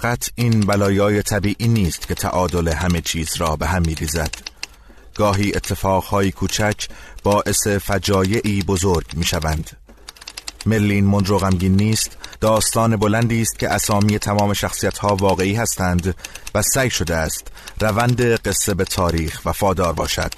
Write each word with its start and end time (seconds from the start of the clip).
فقط 0.00 0.30
این 0.34 0.60
بلایای 0.60 1.22
طبیعی 1.22 1.68
نیست 1.68 2.08
که 2.08 2.14
تعادل 2.14 2.68
همه 2.68 3.00
چیز 3.00 3.36
را 3.36 3.56
به 3.56 3.66
هم 3.66 3.82
میریزد. 3.82 4.34
گاهی 5.14 5.52
اتفاقهای 5.54 6.32
کوچک 6.32 6.88
باعث 7.22 7.66
فجایعی 7.66 8.62
بزرگ 8.62 9.06
می‌شوند. 9.14 9.70
ملین 10.66 11.06
مندرو 11.06 11.38
غمگین 11.38 11.76
نیست 11.76 12.16
داستان 12.40 12.96
بلندی 12.96 13.42
است 13.42 13.58
که 13.58 13.68
اسامی 13.68 14.18
تمام 14.18 14.52
شخصیت 14.52 14.98
ها 14.98 15.16
واقعی 15.16 15.54
هستند 15.54 16.14
و 16.54 16.62
سعی 16.62 16.90
شده 16.90 17.16
است 17.16 17.46
روند 17.80 18.20
قصه 18.22 18.74
به 18.74 18.84
تاریخ 18.84 19.40
وفادار 19.44 19.92
باشد. 19.92 20.32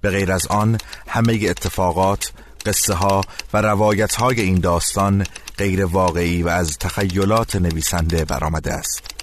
به 0.00 0.10
غیر 0.10 0.32
از 0.32 0.46
آن 0.46 0.78
همه 1.08 1.40
اتفاقات 1.42 2.32
قصه 2.66 2.94
ها 2.94 3.20
و 3.52 3.62
روایت 3.62 4.14
های 4.14 4.40
این 4.40 4.60
داستان 4.60 5.26
غیر 5.58 5.84
واقعی 5.84 6.42
و 6.42 6.48
از 6.48 6.78
تخیلات 6.78 7.56
نویسنده 7.56 8.24
برآمده 8.24 8.72
است. 8.72 9.16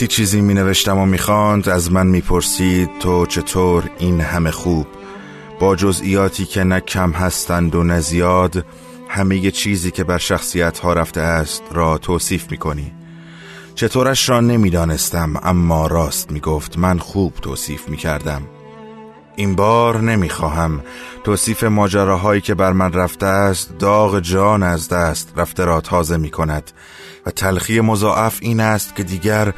وقتی 0.00 0.08
چیزی 0.08 0.40
می 0.40 0.54
نوشتم 0.54 0.98
و 0.98 1.06
می 1.06 1.18
از 1.66 1.92
من 1.92 2.06
می 2.06 2.20
پرسید 2.20 2.90
تو 3.00 3.26
چطور 3.26 3.90
این 3.98 4.20
همه 4.20 4.50
خوب؟ 4.50 4.86
با 5.58 5.76
جزئیاتی 5.76 6.44
که 6.44 6.64
نه 6.64 6.80
کم 6.80 7.10
هستند 7.10 7.74
و 7.74 7.82
نه 7.82 8.00
زیاد 8.00 8.64
همه 9.08 9.50
چیزی 9.50 9.90
که 9.90 10.04
بر 10.04 10.18
شخصیت 10.18 10.78
ها 10.78 10.92
رفته 10.92 11.20
است 11.20 11.62
را 11.72 11.98
توصیف 11.98 12.50
می 12.50 12.56
کنی 12.56 12.92
چطورش 13.74 14.28
را 14.28 14.40
نمی‌دانستم 14.40 15.40
اما 15.42 15.86
راست 15.86 16.30
می 16.30 16.40
گفت 16.40 16.78
من 16.78 16.98
خوب 16.98 17.34
توصیف 17.34 17.88
می 17.88 17.96
کردم 17.96 18.42
این 19.36 19.54
بار 19.54 20.00
نمی‌خواهم. 20.00 20.80
توصیف 21.24 21.64
ماجراهایی 21.64 22.40
که 22.40 22.54
بر 22.54 22.72
من 22.72 22.92
رفته 22.92 23.26
است 23.26 23.78
داغ 23.78 24.20
جان 24.20 24.62
از 24.62 24.88
دست 24.88 25.32
رفته 25.36 25.64
را 25.64 25.80
تازه 25.80 26.16
می 26.16 26.30
کند 26.30 26.70
و 27.26 27.30
تلخی 27.30 27.80
مضاعف 27.80 28.38
این 28.42 28.60
است 28.60 28.96
که 28.96 29.02
دیگر 29.02 29.52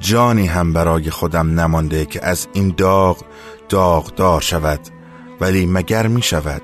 جانی 0.00 0.46
هم 0.46 0.72
برای 0.72 1.10
خودم 1.10 1.60
نمانده 1.60 2.04
که 2.04 2.26
از 2.26 2.48
این 2.52 2.74
داغ 2.76 3.24
داغدار 3.68 4.40
شود 4.40 4.80
ولی 5.40 5.66
مگر 5.66 6.06
می 6.06 6.22
شود؟ 6.22 6.62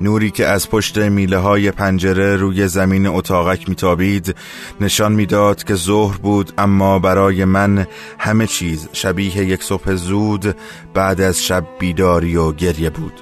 نوری 0.00 0.30
که 0.30 0.46
از 0.46 0.70
پشت 0.70 0.98
میله 0.98 1.38
های 1.38 1.70
پنجره 1.70 2.36
روی 2.36 2.68
زمین 2.68 3.06
اتاقک 3.06 3.68
میتابید 3.68 4.34
نشان 4.80 5.12
می‌داد 5.12 5.64
که 5.64 5.74
ظهر 5.74 6.16
بود 6.18 6.52
اما 6.58 6.98
برای 6.98 7.44
من 7.44 7.86
همه 8.18 8.46
چیز 8.46 8.88
شبیه 8.92 9.36
یک 9.36 9.62
صبح 9.62 9.94
زود 9.94 10.56
بعد 10.94 11.20
از 11.20 11.44
شب 11.44 11.66
بیداری 11.78 12.36
و 12.36 12.52
گریه 12.52 12.90
بود. 12.90 13.20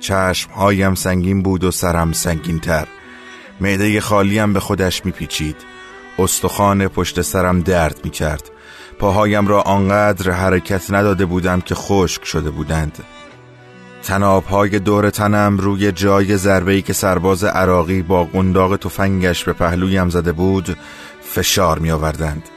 چشم 0.00 0.50
هایم 0.50 0.94
سنگین 0.94 1.42
بود 1.42 1.64
و 1.64 1.70
سرم 1.70 2.12
سنگین 2.12 2.60
تر 2.60 2.86
معده 3.60 4.00
خالیم 4.00 4.52
به 4.52 4.60
خودش 4.60 5.04
میپیچید. 5.04 5.56
استخوان 6.18 6.88
پشت 6.88 7.22
سرم 7.22 7.60
درد 7.60 8.00
می‌کرد. 8.04 8.51
پاهایم 9.02 9.46
را 9.46 9.60
آنقدر 9.60 10.30
حرکت 10.30 10.90
نداده 10.90 11.26
بودم 11.26 11.60
که 11.60 11.74
خشک 11.74 12.24
شده 12.24 12.50
بودند 12.50 13.04
های 14.50 14.78
دور 14.78 15.10
تنم 15.10 15.58
روی 15.58 15.92
جای 15.92 16.36
ضربه‌ای 16.36 16.82
که 16.82 16.92
سرباز 16.92 17.44
عراقی 17.44 18.02
با 18.02 18.24
قنداق 18.24 18.76
تفنگش 18.76 19.44
به 19.44 19.52
پهلویم 19.52 20.08
زده 20.08 20.32
بود 20.32 20.76
فشار 21.22 21.78
می 21.78 21.90
آوردند. 21.90 22.48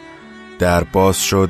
در 0.59 0.83
باز 0.83 1.23
شد 1.23 1.49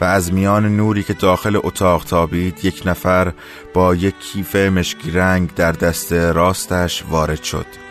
و 0.00 0.04
از 0.04 0.32
میان 0.32 0.76
نوری 0.76 1.02
که 1.02 1.12
داخل 1.12 1.60
اتاق 1.62 2.04
تابید 2.04 2.64
یک 2.64 2.82
نفر 2.86 3.32
با 3.74 3.94
یک 3.94 4.20
کیف 4.20 4.56
مشکی 4.56 5.10
رنگ 5.10 5.54
در 5.54 5.72
دست 5.72 6.12
راستش 6.12 7.04
وارد 7.10 7.42
شد 7.42 7.85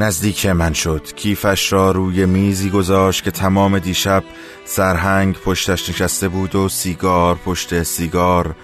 نزدیک 0.00 0.46
من 0.46 0.72
شد. 0.72 1.14
کیفش 1.16 1.72
را 1.72 1.90
روی 1.90 2.26
میزی 2.26 2.70
گذاشت 2.70 3.24
که 3.24 3.30
تمام 3.30 3.78
دیشب 3.78 4.24
سرهنگ 4.64 5.34
پشتش 5.34 5.88
نشسته 5.88 6.28
بود 6.28 6.54
و 6.54 6.68
سیگار 6.68 7.34
پشت 7.44 7.82
سیگار 7.82 8.54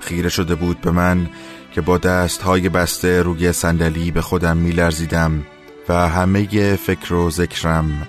خیره 0.00 0.28
شده 0.28 0.54
بود 0.54 0.80
به 0.80 0.90
من 0.90 1.28
که 1.72 1.80
با 1.80 1.98
دست 1.98 2.42
های 2.42 2.68
بسته 2.68 3.22
روی 3.22 3.52
صندلی 3.52 4.10
به 4.10 4.20
خودم 4.20 4.56
میلرزیدم 4.56 5.46
و 5.88 6.08
همه 6.08 6.76
فکر 6.76 7.14
و 7.14 7.30
ذکرم 7.30 8.08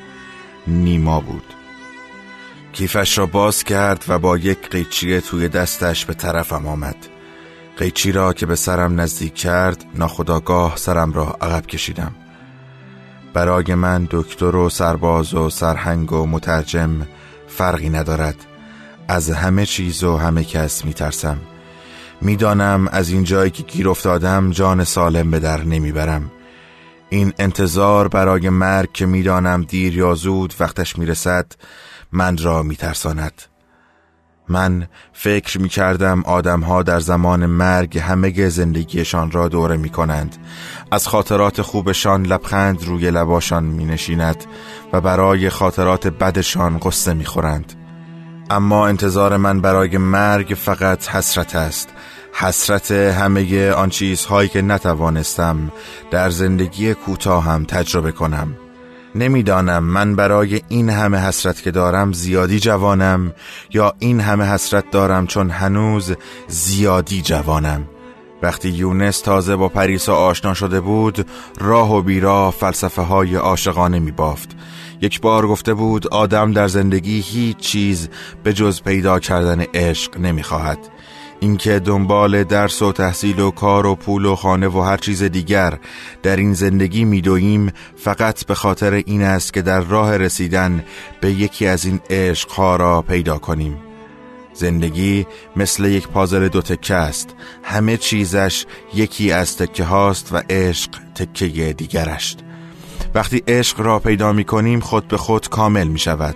نیما 0.67 1.19
بود. 1.19 1.53
کیفش 2.73 3.17
را 3.17 3.25
باز 3.25 3.63
کرد 3.63 4.05
و 4.07 4.19
با 4.19 4.37
یک 4.37 4.69
قیچی 4.69 5.21
توی 5.21 5.49
دستش 5.49 6.05
به 6.05 6.13
طرفم 6.13 6.67
آمد. 6.67 6.95
قیچی 7.77 8.11
را 8.11 8.33
که 8.33 8.45
به 8.45 8.55
سرم 8.55 9.01
نزدیک 9.01 9.35
کرد 9.35 9.85
ناخداگاه 9.95 10.75
سرم 10.75 11.13
را 11.13 11.37
عقب 11.41 11.67
کشیدم. 11.67 12.15
برای 13.37 13.75
من 13.75 14.07
دکتر 14.11 14.55
و 14.55 14.69
سرباز 14.69 15.33
و 15.33 15.49
سرهنگ 15.49 16.13
و 16.13 16.25
مترجم 16.25 17.07
فرقی 17.47 17.89
ندارد. 17.89 18.35
از 19.07 19.31
همه 19.31 19.65
چیز 19.65 20.03
و 20.03 20.17
همه 20.17 20.43
کس 20.43 20.85
میترسم. 20.85 21.37
می‌دانم 22.21 22.87
از 22.91 23.09
این 23.09 23.23
جایی 23.23 23.51
که 23.51 23.63
گیر 23.63 23.89
افتادم 23.89 24.51
جان 24.51 24.83
سالم 24.83 25.31
به 25.31 25.39
در 25.39 25.63
نمی‌برم. 25.63 26.31
این 27.09 27.33
انتظار 27.39 28.07
برای 28.07 28.49
مرگ 28.49 28.91
که 28.91 29.05
می‌دانم 29.05 29.63
دیر 29.63 29.97
یا 29.97 30.13
زود 30.13 30.53
وقتش 30.59 30.97
می‌رسد 30.97 31.51
من 32.11 32.37
را 32.37 32.63
میترساند. 32.63 33.41
من 34.49 34.87
فکر 35.13 35.61
می 35.61 35.69
کردم 35.69 36.23
آدم 36.25 36.59
ها 36.61 36.83
در 36.83 36.99
زمان 36.99 37.45
مرگ 37.45 37.97
همه 37.97 38.49
زندگیشان 38.49 39.31
را 39.31 39.47
دوره 39.47 39.77
می 39.77 39.89
کنند 39.89 40.35
از 40.91 41.07
خاطرات 41.07 41.61
خوبشان 41.61 42.25
لبخند 42.25 42.83
روی 42.83 43.11
لباشان 43.11 43.63
می 43.63 43.85
نشیند 43.85 44.45
و 44.93 45.01
برای 45.01 45.49
خاطرات 45.49 46.07
بدشان 46.07 46.77
قصه 46.77 47.13
می 47.13 47.25
خورند 47.25 47.73
اما 48.49 48.87
انتظار 48.87 49.37
من 49.37 49.61
برای 49.61 49.97
مرگ 49.97 50.53
فقط 50.57 51.09
حسرت 51.09 51.55
است. 51.55 51.89
حسرت 52.33 52.91
همه 52.91 53.71
آن 53.71 53.89
چیزهایی 53.89 54.49
که 54.49 54.61
نتوانستم 54.61 55.71
در 56.11 56.29
زندگی 56.29 56.93
کوتاهم 56.93 57.65
تجربه 57.65 58.11
کنم. 58.11 58.66
نمی‌دانم 59.15 59.83
من 59.83 60.15
برای 60.15 60.61
این 60.69 60.89
همه 60.89 61.17
حسرت 61.17 61.61
که 61.61 61.71
دارم 61.71 62.13
زیادی 62.13 62.59
جوانم 62.59 63.33
یا 63.73 63.93
این 63.99 64.19
همه 64.19 64.45
حسرت 64.45 64.91
دارم 64.91 65.27
چون 65.27 65.49
هنوز 65.49 66.15
زیادی 66.47 67.21
جوانم. 67.21 67.87
وقتی 68.41 68.69
یونس 68.69 69.21
تازه 69.21 69.55
با 69.55 69.69
پریسا 69.69 70.15
آشنا 70.15 70.53
شده 70.53 70.81
بود 70.81 71.25
راه 71.59 71.95
و 71.95 72.01
بیراه 72.01 72.51
فلسفه 72.51 73.01
های 73.01 73.35
عاشقانه 73.35 73.99
می 73.99 74.11
بافت 74.11 74.55
یک 75.01 75.21
بار 75.21 75.47
گفته 75.47 75.73
بود 75.73 76.07
آدم 76.07 76.51
در 76.51 76.67
زندگی 76.67 77.19
هیچ 77.19 77.57
چیز 77.57 78.09
به 78.43 78.53
جز 78.53 78.81
پیدا 78.81 79.19
کردن 79.19 79.61
عشق 79.73 80.17
نمی 80.17 80.43
خواهد 80.43 80.77
اینکه 81.39 81.79
دنبال 81.79 82.43
درس 82.43 82.81
و 82.81 82.91
تحصیل 82.91 83.39
و 83.39 83.51
کار 83.51 83.85
و 83.85 83.95
پول 83.95 84.25
و 84.25 84.35
خانه 84.35 84.67
و 84.67 84.81
هر 84.81 84.97
چیز 84.97 85.23
دیگر 85.23 85.77
در 86.23 86.35
این 86.35 86.53
زندگی 86.53 87.05
میدوییم 87.05 87.71
فقط 87.95 88.45
به 88.45 88.55
خاطر 88.55 88.93
این 88.93 89.21
است 89.21 89.53
که 89.53 89.61
در 89.61 89.81
راه 89.81 90.17
رسیدن 90.17 90.83
به 91.21 91.31
یکی 91.31 91.67
از 91.67 91.85
این 91.85 91.99
عشقها 92.09 92.75
را 92.75 93.01
پیدا 93.01 93.37
کنیم. 93.37 93.77
زندگی 94.53 95.27
مثل 95.55 95.85
یک 95.85 96.07
پازل 96.07 96.47
دو 96.47 96.61
تکه 96.61 96.93
است. 96.93 97.35
همه 97.63 97.97
چیزش 97.97 98.65
یکی 98.93 99.31
از 99.31 99.57
تکه 99.57 99.83
هاست 99.83 100.33
و 100.33 100.41
عشق 100.49 100.89
تکه 101.15 101.73
دیگرش. 101.73 102.35
وقتی 103.15 103.43
عشق 103.47 103.81
را 103.81 103.99
پیدا 103.99 104.33
می 104.33 104.43
کنیم 104.43 104.79
خود 104.79 105.07
به 105.07 105.17
خود 105.17 105.49
کامل 105.49 105.87
می 105.87 105.99
شود 105.99 106.35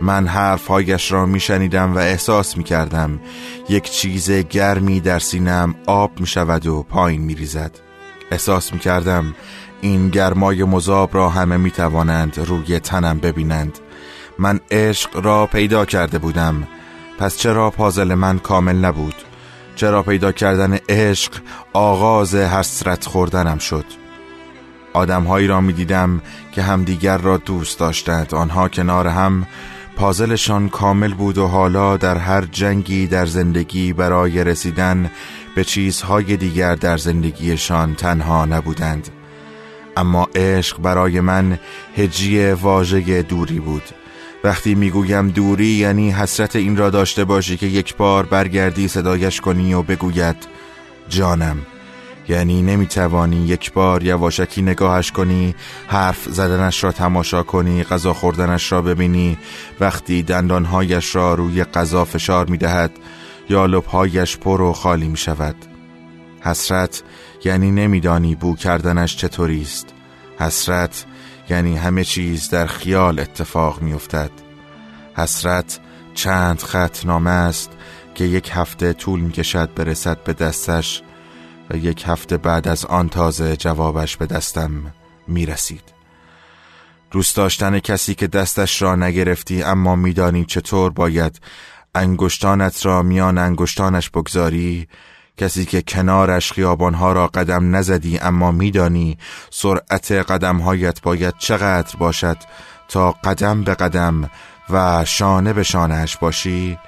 من 0.00 0.26
حرفهایش 0.26 1.12
را 1.12 1.26
می 1.26 1.40
شنیدم 1.40 1.94
و 1.94 1.98
احساس 1.98 2.56
می 2.56 2.64
کردم 2.64 3.20
یک 3.68 3.90
چیز 3.90 4.30
گرمی 4.30 5.00
در 5.00 5.18
سینم 5.18 5.74
آب 5.86 6.20
می 6.20 6.26
شود 6.26 6.66
و 6.66 6.82
پایین 6.82 7.20
می 7.20 7.34
ریزد 7.34 7.78
احساس 8.30 8.72
می 8.72 8.78
کردم 8.78 9.34
این 9.80 10.08
گرمای 10.08 10.64
مذاب 10.64 11.14
را 11.14 11.28
همه 11.28 11.56
می 11.56 11.70
توانند 11.70 12.38
روی 12.38 12.80
تنم 12.80 13.18
ببینند. 13.18 13.78
من 14.38 14.60
عشق 14.70 15.24
را 15.24 15.46
پیدا 15.46 15.84
کرده 15.84 16.18
بودم. 16.18 16.68
پس 17.18 17.36
چرا 17.36 17.70
پازل 17.70 18.14
من 18.14 18.38
کامل 18.38 18.76
نبود؟ 18.76 19.14
چرا 19.76 20.02
پیدا 20.02 20.32
کردن 20.32 20.78
عشق 20.88 21.32
آغاز 21.72 22.34
حسرت 22.34 23.06
خوردنم 23.06 23.58
شد؟ 23.58 23.84
آدمهایی 24.92 25.46
را 25.46 25.60
می 25.60 25.72
دیدم 25.72 26.22
که 26.52 26.62
همدیگر 26.62 27.18
را 27.18 27.36
دوست 27.36 27.78
داشتند. 27.78 28.34
آنها 28.34 28.68
کنار 28.68 29.06
هم 29.06 29.46
پازلشان 29.96 30.68
کامل 30.68 31.14
بود 31.14 31.38
و 31.38 31.46
حالا 31.46 31.96
در 31.96 32.16
هر 32.16 32.40
جنگی 32.40 33.06
در 33.06 33.26
زندگی 33.26 33.92
برای 33.92 34.44
رسیدن 34.44 35.10
به 35.54 35.64
چیزهای 35.64 36.36
دیگر 36.36 36.74
در 36.74 36.96
زندگیشان 36.96 37.94
تنها 37.94 38.44
نبودند. 38.44 39.08
اما 39.96 40.28
عشق 40.34 40.78
برای 40.78 41.20
من 41.20 41.58
هجی 41.96 42.50
واژه 42.50 43.22
دوری 43.22 43.60
بود. 43.60 43.82
وقتی 44.44 44.74
می‌گویم 44.74 45.28
دوری 45.28 45.66
یعنی 45.66 46.10
حسرت 46.10 46.56
این 46.56 46.76
را 46.76 46.90
داشته 46.90 47.24
باشی 47.24 47.56
که 47.56 47.66
یک 47.66 47.96
بار 47.96 48.26
برگردی 48.26 48.88
صدایش 48.88 49.40
کنی 49.40 49.74
و 49.74 49.82
بگوید 49.82 50.36
جانم. 51.08 51.56
یعنی 52.28 52.62
نمی‌توانی 52.62 53.46
یک 53.46 53.72
بار 53.72 54.02
یواشکی 54.02 54.62
نگاهش 54.62 55.12
کنی 55.12 55.54
حرف 55.88 56.24
زدنش 56.24 56.84
را 56.84 56.92
تماشا 56.92 57.42
کنی 57.42 57.84
غذا 57.84 58.12
خوردنش 58.14 58.72
را 58.72 58.82
ببینی. 58.82 59.38
وقتی 59.80 60.22
دندانهایش 60.22 61.16
را 61.16 61.34
روی 61.34 61.64
غذا 61.64 62.04
فشار 62.04 62.46
می‌دهد 62.46 62.90
یا 63.48 63.66
لبهایش 63.66 64.36
پر 64.36 64.60
و 64.60 64.72
خالی 64.72 65.08
می 65.08 65.16
شود 65.16 65.56
حسرت 66.40 67.02
یعنی 67.44 67.70
نمیدانی 67.70 68.34
بو 68.34 68.54
کردنش 68.54 69.16
چطوری 69.16 69.62
است. 69.62 69.86
حسرت 70.38 71.04
یعنی 71.50 71.76
همه 71.76 72.04
چیز 72.04 72.50
در 72.50 72.66
خیال 72.66 73.20
اتفاق 73.20 73.82
می 73.82 73.92
افتد 73.92 74.30
حسرت 75.14 75.80
چند 76.14 76.62
خط 76.62 77.06
نامه 77.06 77.30
است 77.30 77.70
که 78.14 78.24
یک 78.24 78.50
هفته 78.54 78.92
طول 78.92 79.20
می 79.20 79.32
کشد 79.32 79.74
برسد 79.74 80.24
به 80.24 80.32
دستش. 80.32 81.02
و 81.70 81.76
یک 81.76 82.04
هفته 82.06 82.36
بعد 82.36 82.68
از 82.68 82.84
آن 82.84 83.08
تازه 83.08 83.56
جوابش 83.56 84.16
به 84.16 84.26
دستم 84.26 84.94
می 85.28 85.46
رسید 85.46 85.82
دوست 87.10 87.36
داشتن 87.36 87.78
کسی 87.78 88.14
که 88.14 88.26
دستش 88.26 88.82
را 88.82 88.96
نگرفتی 88.96 89.62
اما 89.62 89.96
میدانی 89.96 90.44
چطور 90.44 90.90
باید 90.90 91.40
انگشتانت 91.94 92.86
را 92.86 93.02
میان 93.02 93.38
انگشتانش 93.38 94.10
بگذاری. 94.10 94.88
کسی 95.36 95.64
که 95.64 95.82
کنارش 95.82 96.52
خیابانها 96.52 97.12
را 97.12 97.26
قدم 97.26 97.76
نزدی 97.76 98.18
اما 98.18 98.52
میدانی 98.52 99.18
سرعت 99.50 100.12
قدمهایت 100.12 101.02
باید 101.02 101.34
چقدر 101.38 101.96
باشد 101.96 102.36
تا 102.88 103.12
قدم 103.12 103.64
به 103.64 103.74
قدم 103.74 104.30
و 104.70 105.04
شانه 105.04 105.52
به 105.52 105.62
شانهش 105.62 106.16
باشی. 106.16 106.78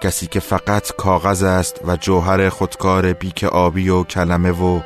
کسی 0.00 0.26
که 0.26 0.40
فقط 0.40 0.92
کاغذ 0.92 1.42
است 1.42 1.80
و 1.86 1.96
جوهر 1.96 2.48
خودکار 2.48 3.12
بیک 3.12 3.44
آبی 3.44 3.88
و 3.88 4.04
کلمه 4.04 4.50
و 4.50 4.80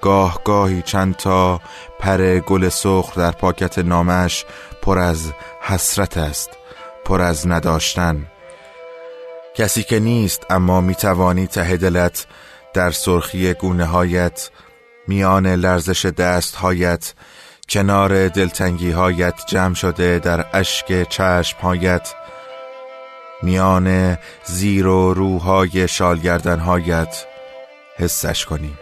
گاه 0.00 0.40
گاهی 0.44 0.82
چند 0.82 1.16
تا 1.16 1.60
پر 1.98 2.38
گل 2.38 2.68
سرخ 2.68 3.18
در 3.18 3.30
پاکت 3.30 3.78
نامش 3.78 4.44
پر 4.82 4.98
از 4.98 5.32
حسرت 5.60 6.16
است 6.16 6.50
پر 7.04 7.20
از 7.20 7.48
نداشتن. 7.48 8.26
کسی 9.54 9.82
که 9.82 10.00
نیست 10.00 10.46
اما 10.50 10.80
می‌توانی 10.80 11.46
ته 11.46 11.76
دلت 11.76 12.26
در 12.74 12.90
سرخی 12.90 13.54
گونه 13.54 13.84
هایت 13.84 14.50
میان 15.08 15.46
لرزش 15.46 16.06
دست 16.06 16.54
هایت 16.54 17.14
کنار 17.68 18.28
دلتنگی 18.28 18.90
هایت 18.90 19.34
جمع 19.46 19.74
شده 19.74 20.18
در 20.18 20.46
اشک 20.52 21.08
چشم 21.08 21.58
هایت 21.62 22.14
میان 23.42 24.18
زیر 24.44 24.86
و 24.86 25.14
روهای 25.14 25.88
شالگردن 25.88 26.58
هایت 26.58 27.26
حسش 27.96 28.44
کنی. 28.44 28.74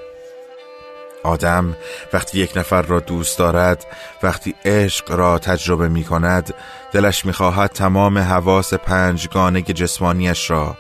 آدم 1.25 1.77
وقتی 2.13 2.39
یک 2.39 2.57
نفر 2.57 2.83
را 2.83 3.01
دوست 3.01 3.39
دارد 3.39 3.87
وقتی 4.23 4.55
عشق 4.65 5.13
را 5.13 5.39
تجربه 5.39 5.89
می 5.89 6.05
کند 6.05 6.55
دلش 6.93 7.25
می 7.25 7.33
خواهد 7.33 7.71
تمام 7.71 8.19
حواس 8.19 8.75
پنجگانه 8.75 9.63
جسمانیش 9.63 10.51
را 10.51 10.77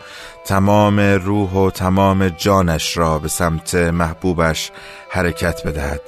تمام 0.46 1.00
روح 1.00 1.50
و 1.50 1.70
تمام 1.70 2.28
جانش 2.28 2.96
را 2.96 3.18
به 3.18 3.28
سمت 3.28 3.74
محبوبش 3.74 4.70
حرکت 5.10 5.66
بدهد. 5.66 6.00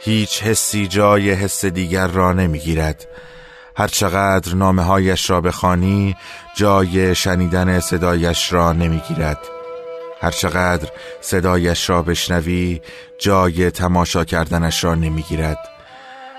هیچ 0.00 0.42
حسی 0.42 0.86
جای 0.86 1.30
حس 1.30 1.64
دیگر 1.64 2.06
را 2.06 2.32
نمی‌گیرد. 2.32 3.06
هرچقدر 3.76 4.54
نامه 4.54 4.82
هایش 4.82 5.30
را 5.30 5.40
بخوانی 5.40 6.16
جای 6.56 7.14
شنیدن 7.14 7.80
صدایش 7.80 8.52
را 8.52 8.72
نمی‌گیرد. 8.72 9.38
هرچقدر 10.22 10.88
صدایش 11.20 11.90
را 11.90 12.02
بشنوی 12.02 12.80
جای 13.18 13.70
تماشا 13.70 14.24
کردنش 14.24 14.84
را 14.84 14.94
نمی‌گیرد. 14.94 15.58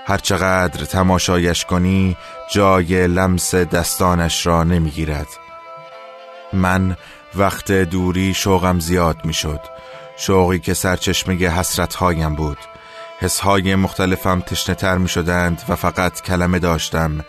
هرچقدر 0.06 0.84
تماشایش 0.84 1.64
کنی 1.64 2.16
جای 2.52 3.06
لمس 3.06 3.54
دستانش 3.54 4.46
را 4.46 4.64
نمی‌گیرد. 4.64 5.26
من 6.52 6.96
وقت 7.34 7.72
دوری 7.72 8.34
شوقم 8.34 8.80
زیاد 8.80 9.16
می‌شد. 9.24 9.60
شوقی 10.16 10.58
که 10.58 10.74
سرچشمه 10.74 11.34
حسرت 11.34 11.94
هایم 11.94 12.34
بود. 12.34 12.58
حسهای 13.24 13.74
مختلفم 13.74 14.40
تشنه 14.40 14.74
تر 14.74 14.98
می 14.98 15.08
شدند 15.08 15.62
و 15.68 15.76
فقط 15.76 16.22
کلمه 16.22 16.58
داشتم 16.58 17.24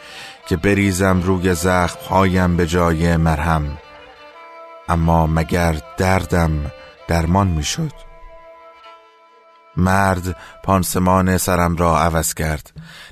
که 0.48 0.58
بریزم 0.58 1.22
روی 1.22 1.54
زخم 1.54 2.00
هایم 2.10 2.58
به 2.58 2.68
جای 2.68 3.18
مرهم. 3.18 3.78
اما 4.90 5.28
مگر 5.28 5.76
دردم 5.98 6.72
درمان 7.08 7.48
می 7.48 7.64
شد 7.64 7.92
مرد 9.78 10.36
پانسمان 10.64 11.38
سرم 11.38 11.76
را 11.76 12.00
عوض 12.00 12.34
کرد. 12.34 12.72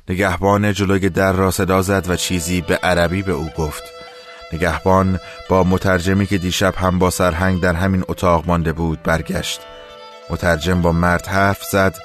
نگهبان 0.10 0.74
جلوی 0.74 1.10
در 1.10 1.32
را 1.32 1.52
صدا 1.52 1.82
زد 1.82 2.10
و 2.10 2.16
چیزی 2.16 2.62
به 2.62 2.76
عربی 2.76 3.22
به 3.22 3.32
او 3.32 3.50
گفت. 3.58 3.84
نگهبان 4.54 5.20
با 5.50 5.64
مترجمی 5.64 6.26
که 6.26 6.38
دیشب 6.38 6.76
هم 6.76 7.00
با 7.00 7.10
سرهنگ 7.10 7.62
در 7.62 7.74
همین 7.74 8.04
اتاق 8.08 8.48
مانده 8.48 8.74
بود 8.74 9.04
برگشت. 9.04 9.62
مترجم 10.30 10.82
با 10.82 10.92
مرد 10.92 11.28
حرف 11.28 11.64
زد 11.64 11.96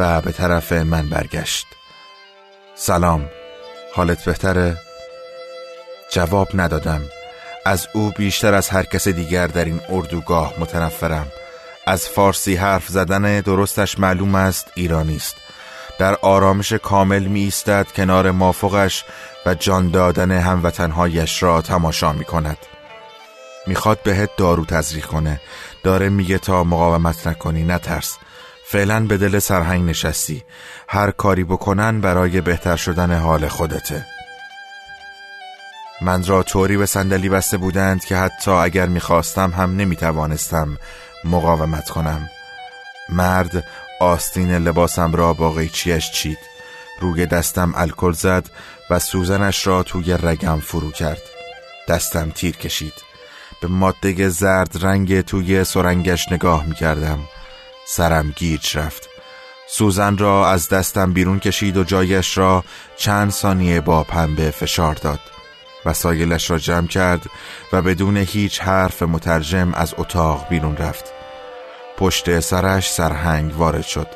و 0.00 0.20
به 0.20 0.32
طرف 0.32 0.72
من 0.72 1.08
برگشت. 1.08 1.66
سلام 2.74 3.30
حالت 3.94 4.24
بهتره؟ 4.24 4.76
جواب 6.12 6.48
ندادم. 6.54 7.02
از 7.66 7.88
او 7.92 8.12
بیشتر 8.16 8.54
از 8.54 8.68
هر 8.68 8.82
کس 8.82 9.08
دیگر 9.08 9.46
در 9.46 9.64
این 9.64 9.80
اردوگاه 9.88 10.54
متنفرم. 10.58 11.26
از 11.86 12.08
فارسی 12.08 12.54
حرف 12.54 12.88
زدن 12.88 13.40
درستش 13.40 13.98
معلوم 13.98 14.34
است 14.34 14.66
ایرانی 14.74 15.16
است. 15.16 15.36
در 15.98 16.16
آرامش 16.22 16.72
کامل 16.72 17.22
می 17.22 17.40
ایستد 17.40 17.86
کنار 17.96 18.30
مافوقش 18.30 19.04
و 19.46 19.54
جان 19.54 19.90
دادن 19.90 20.30
هموطنهایش 20.30 21.42
را 21.42 21.62
تماشا 21.62 22.12
می 22.12 22.24
کند 22.24 22.58
می‌خواد 23.66 24.02
بهت 24.02 24.30
دارو 24.36 24.64
تزریق 24.64 25.06
کنه. 25.06 25.40
داره 25.82 26.08
میگه 26.08 26.38
تا 26.38 26.64
مقاومت 26.64 27.26
نکنی 27.26 27.64
نترس. 27.64 28.18
فعلا 28.72 29.06
به 29.06 29.16
دل 29.16 29.38
سرهنگ 29.38 29.90
نشستی. 29.90 30.44
هر 30.88 31.10
کاری 31.10 31.44
بکنن 31.44 32.00
برای 32.00 32.40
بهتر 32.40 32.76
شدن 32.76 33.18
حال 33.18 33.48
خودته. 33.48 34.06
من 36.02 36.24
را 36.24 36.42
طوری 36.42 36.76
به 36.76 36.86
صندلی 36.86 37.28
بسته 37.28 37.56
بودند 37.56 38.04
که 38.04 38.16
حتی 38.16 38.50
اگر 38.50 38.86
می‌خواستم 38.86 39.50
هم 39.50 39.76
نمی‌توانستم 39.76 40.78
مقاومت 41.24 41.90
کنم. 41.90 42.30
مرد 43.08 43.64
آستین 44.00 44.54
لباسم 44.54 45.12
را 45.12 45.32
با 45.32 45.50
قیچیش 45.52 46.12
چید. 46.12 46.38
روی 47.00 47.26
دستم 47.26 47.72
الکل 47.76 48.12
زد 48.12 48.50
و 48.90 48.98
سوزنش 48.98 49.66
را 49.66 49.82
توی 49.82 50.18
رگم 50.22 50.60
فرو 50.60 50.90
کرد. 50.90 51.22
دستم 51.88 52.30
تیر 52.30 52.56
کشید. 52.56 52.94
به 53.62 53.68
ماده 53.68 54.28
زرد 54.28 54.84
رنگ 54.84 55.20
توی 55.20 55.64
سرنگش 55.64 56.32
نگاه 56.32 56.66
می 56.66 56.74
کردم 56.74 57.18
سرم 57.86 58.32
گیج 58.36 58.76
رفت. 58.76 59.08
سوزن 59.68 60.16
را 60.16 60.50
از 60.50 60.68
دستم 60.68 61.12
بیرون 61.12 61.38
کشید 61.38 61.76
و 61.76 61.84
جایش 61.84 62.38
را 62.38 62.64
چند 62.96 63.30
ثانیه 63.30 63.80
با 63.80 64.04
پنبه 64.04 64.50
فشار 64.50 64.94
داد. 64.94 65.20
وسایلش 65.84 66.50
را 66.50 66.58
جمع 66.58 66.86
کرد 66.86 67.26
و 67.72 67.82
بدون 67.82 68.16
هیچ 68.16 68.60
حرف 68.60 69.02
مترجم 69.02 69.74
از 69.74 69.94
اتاق 69.98 70.48
بیرون 70.48 70.76
رفت. 70.76 71.04
پشت 71.96 72.40
سرش 72.40 72.90
سرهنگ 72.90 73.56
وارد 73.56 73.84
شد. 73.84 74.06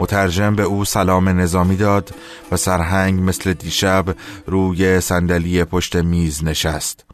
مترجم 0.00 0.56
به 0.56 0.62
او 0.62 0.84
سلام 0.84 1.28
نظامی 1.28 1.76
داد 1.76 2.14
و 2.52 2.56
سرهنگ 2.56 3.20
مثل 3.20 3.52
دیشب 3.52 4.04
روی 4.46 5.00
صندلی 5.00 5.64
پشت 5.64 5.96
میز 5.96 6.44
نشست. 6.44 7.04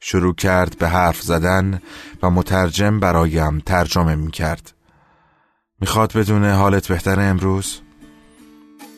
شروع 0.00 0.34
کرد 0.34 0.78
به 0.78 0.88
حرف 0.88 1.22
زدن 1.22 1.82
و 2.22 2.30
مترجم 2.30 3.00
برایم 3.00 3.58
ترجمه 3.58 4.14
می 4.14 4.30
کرد 4.30 4.72
می‌خواد 5.80 6.12
بدون 6.12 6.44
حالت 6.44 6.88
بهتر 6.88 7.20
امروز؟ 7.20 7.80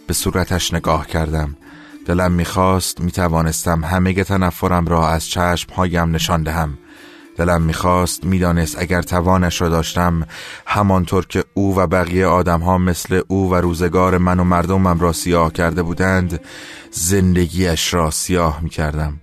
به 0.06 0.14
صورتش 0.14 0.74
نگاه 0.74 1.06
کردم. 1.06 1.56
دلم 2.06 2.32
می‌خواست 2.32 3.00
می‌توانستم 3.00 3.84
همه 3.84 4.24
تنفرم 4.24 4.86
را 4.86 5.08
از 5.08 5.26
چشمهایم 5.26 6.10
نشان 6.14 6.42
دهم. 6.42 6.78
دلم 7.36 7.62
می‌خواست 7.62 8.24
می‌دانست 8.24 8.78
اگر 8.78 9.02
توانش 9.02 9.60
را 9.60 9.68
داشتم 9.68 10.26
همانطور 10.66 11.26
که 11.26 11.44
او 11.54 11.76
و 11.76 11.86
بقیه 11.86 12.26
آدمها 12.26 12.78
مثل 12.78 13.22
او 13.28 13.50
و 13.50 13.54
روزگار 13.54 14.18
من 14.18 14.40
و 14.40 14.44
مردمم 14.44 15.00
را 15.00 15.12
سیاه 15.12 15.52
کرده 15.52 15.82
بودند 15.82 16.40
زندگیش 16.90 17.94
را 17.94 18.10
سیاه 18.10 18.60
می‌کردم. 18.62 19.20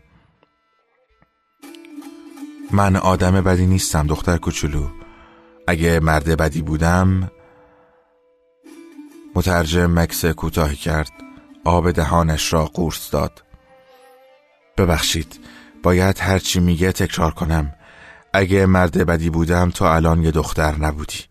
من 2.72 2.96
آدم 2.96 3.42
بدی 3.42 3.66
نیستم 3.66 4.08
دختر 4.08 4.38
کوچولو. 4.38 4.88
اگه 5.68 6.00
مرد 6.00 6.38
بدی 6.38 6.62
بودم 6.62 7.32
مترجم 9.40 10.00
مکس 10.00 10.26
کوتاهی 10.26 10.76
کرد. 10.76 11.12
آب 11.66 11.92
دهانش 11.92 12.54
را 12.54 12.66
قورت 12.66 13.10
داد. 13.12 13.44
ببخشید 14.78 15.40
باید 15.84 16.20
هرچی 16.20 16.60
میگه 16.60 16.92
تکرار 16.92 17.32
کنم. 17.32 17.74
اگه 18.34 18.66
مرد 18.66 18.98
بدی 18.98 19.30
بودم 19.30 19.70
تو 19.70 19.86
الان 19.86 20.24
یه 20.24 20.32
دختر 20.32 20.76
نبودی. 20.76 21.24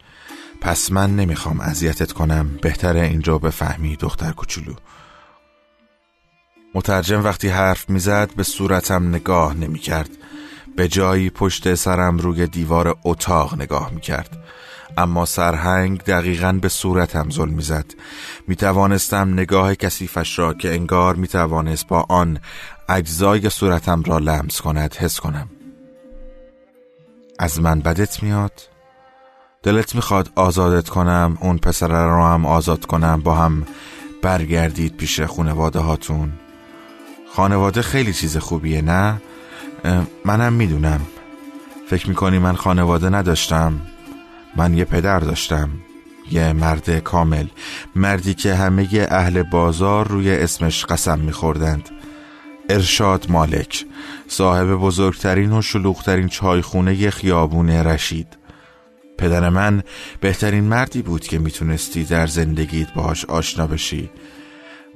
پس 0.61 0.93
من 0.93 1.17
نمی‌خوام 1.17 1.61
اذیتت 1.61 2.12
کنم. 2.12 2.59
بهتره 2.62 3.00
اینجا 3.00 3.38
بفهمی 3.38 3.97
دختر 3.97 4.33
کوچولو. 4.33 4.75
مترجم 6.75 7.25
وقتی 7.25 7.49
حرف 7.49 7.91
می‌زد 7.91 8.31
به 8.37 8.43
صورتم 8.43 9.09
نگاه 9.09 9.55
نمی‌کرد. 9.55 10.11
به 10.77 10.88
جایی 10.88 11.31
پشت 11.31 11.75
سرم 11.75 12.19
روی 12.19 12.47
دیوار 12.47 12.97
اتاق 13.05 13.55
نگاه 13.55 13.91
می‌کرد. 13.91 14.45
اما 14.97 15.25
سرهنگ 15.25 16.02
دقیقا 16.02 16.52
به 16.52 16.68
صورتم 16.68 17.30
ظلم 17.30 17.54
می‌زد. 17.54 17.85
می 18.49 18.57
توانستم 18.57 19.33
نگاه 19.33 19.75
کسیفش 19.75 20.38
را 20.38 20.54
که 20.54 20.75
انگار 20.75 21.14
می 21.14 21.28
توانست 21.28 21.87
با 21.87 22.07
آن 22.09 22.38
اجزای 22.88 23.50
صورتم 23.50 24.02
را 24.02 24.18
لمس 24.18 24.61
کند 24.61 24.95
حس 24.95 25.21
کنم. 25.21 25.49
از 27.38 27.61
من 27.61 27.80
بدت 27.80 28.23
میاد؟ 28.23 28.52
دلت 29.62 29.95
می‌خواد 29.95 30.30
آزادت 30.35 30.88
کنم؟ 30.88 31.38
اون 31.40 31.59
پسر 31.59 32.07
رو 32.07 32.25
هم 32.25 32.47
آزاد 32.47 32.87
کنم؟ 32.87 33.21
با 33.21 33.35
هم 33.35 33.66
برگردید 34.23 34.97
پیش 34.97 35.21
خانواده 35.21 35.78
هاتون؟ 35.78 36.33
خانواده 37.35 37.83
خیلی 37.83 38.12
چیز 38.12 38.37
خوبیه 38.37 38.83
نه؟ 38.83 39.23
منم 40.25 40.52
می‌دونم. 40.52 41.00
فکر 41.90 42.09
می‌کنی 42.09 42.38
من 42.38 42.57
خانواده 42.57 43.11
نداشتم؟ 43.11 43.80
من 44.57 44.75
یه 44.75 44.85
پدر 44.85 45.21
داشتم 45.21 45.71
یه 46.31 46.52
مرد 46.52 46.99
کامل 46.99 47.47
مردی 47.97 48.35
که 48.35 48.55
همه 48.55 49.07
اهل 49.11 49.43
بازار 49.43 50.09
روی 50.09 50.31
اسمش 50.31 50.85
قسم 50.85 51.19
میخوردند. 51.19 51.88
ارشاد 52.71 53.26
مالک 53.28 53.85
صاحب 54.28 54.75
بزرگترین 54.75 55.52
و 55.52 55.62
شلوغترین 55.62 56.28
چایخونه 56.28 57.11
خیابون 57.11 57.71
رشید. 57.71 58.38
پدر 59.19 59.49
من 59.49 59.83
بهترین 60.21 60.64
مردی 60.64 61.02
بود 61.02 61.26
که 61.26 61.38
می‌تونستی 61.38 62.05
در 62.05 62.26
زندگیت 62.26 62.95
باهاش 62.95 63.25
آشنا 63.25 63.67
بشی. 63.67 64.11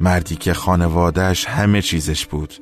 مردی 0.00 0.36
که 0.36 0.54
خانوادهش 0.54 1.44
همه 1.44 1.82
چیزش 1.82 2.26
بود. 2.26 2.54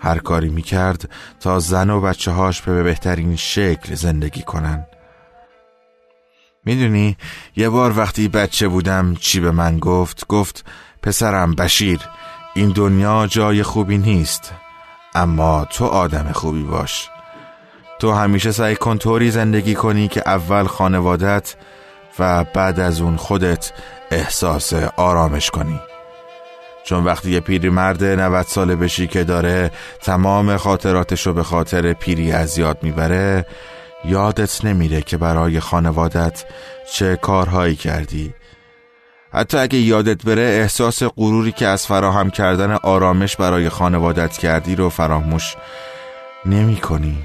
هر 0.00 0.18
کاری 0.18 0.48
می‌کرد 0.48 1.10
تا 1.40 1.58
زن 1.58 1.90
و 1.90 2.00
بچه 2.00 2.30
هاش 2.30 2.62
به 2.62 2.82
بهترین 2.82 3.36
شکل 3.36 3.94
زندگی 3.94 4.42
کنن. 4.42 4.86
می‌دونی 6.66 7.16
یه 7.56 7.68
بار 7.68 7.98
وقتی 7.98 8.28
بچه 8.28 8.68
بودم 8.68 9.14
چی 9.14 9.40
به 9.40 9.50
من 9.50 9.78
گفت؟ 9.78 10.26
گفت 10.26 10.64
پسرم 11.02 11.54
بشیر 11.54 12.00
این 12.54 12.68
دنیا 12.70 13.26
جای 13.26 13.62
خوبی 13.62 13.98
نیست 13.98 14.52
اما 15.14 15.66
تو 15.70 15.84
آدم 15.84 16.32
خوبی 16.32 16.62
باش. 16.62 17.08
تو 17.98 18.12
همیشه 18.12 18.52
سعی 18.52 18.76
کن 18.76 18.98
طوری 18.98 19.30
زندگی 19.30 19.74
کنی 19.74 20.08
که 20.08 20.22
اول 20.26 20.64
خانوادت 20.64 21.54
و 22.18 22.44
بعد 22.44 22.80
از 22.80 23.00
اون 23.00 23.16
خودت 23.16 23.72
احساس 24.10 24.72
آرامش 24.96 25.50
کنی. 25.50 25.80
چون 26.84 27.04
وقتی 27.04 27.30
یه 27.30 27.40
پیری 27.40 27.68
مرد 27.68 28.04
90 28.04 28.46
ساله 28.46 28.76
بشی 28.76 29.06
که 29.06 29.24
داره 29.24 29.70
تمام 30.02 30.56
خاطراتشو 30.56 31.32
به 31.32 31.42
خاطر 31.42 31.92
پیری 31.92 32.32
از 32.32 32.58
یاد 32.58 32.78
می‌بره 32.82 33.46
یادت 34.04 34.64
نمیره 34.64 35.02
که 35.02 35.16
برای 35.16 35.60
خانوادت 35.60 36.44
چه 36.92 37.16
کارهایی 37.16 37.76
کردی. 37.76 38.34
حتی 39.32 39.58
اگه 39.58 39.78
یادت 39.78 40.24
بره 40.24 40.42
احساس 40.42 41.02
غروری 41.02 41.52
که 41.52 41.66
از 41.66 41.86
فراهم 41.86 42.30
کردن 42.30 42.72
آرامش 42.72 43.36
برای 43.36 43.68
خانوادت 43.68 44.32
کردی 44.38 44.76
رو 44.76 44.90
فراموش 44.90 45.56
نمی 46.46 46.76
کنی 46.76 47.18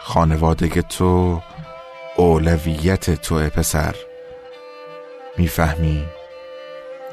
خانواده 0.00 0.82
تو 0.82 1.42
اولویت 2.16 3.10
توه 3.10 3.48
پسر. 3.48 3.94
می‌فهمی؟ 5.36 6.04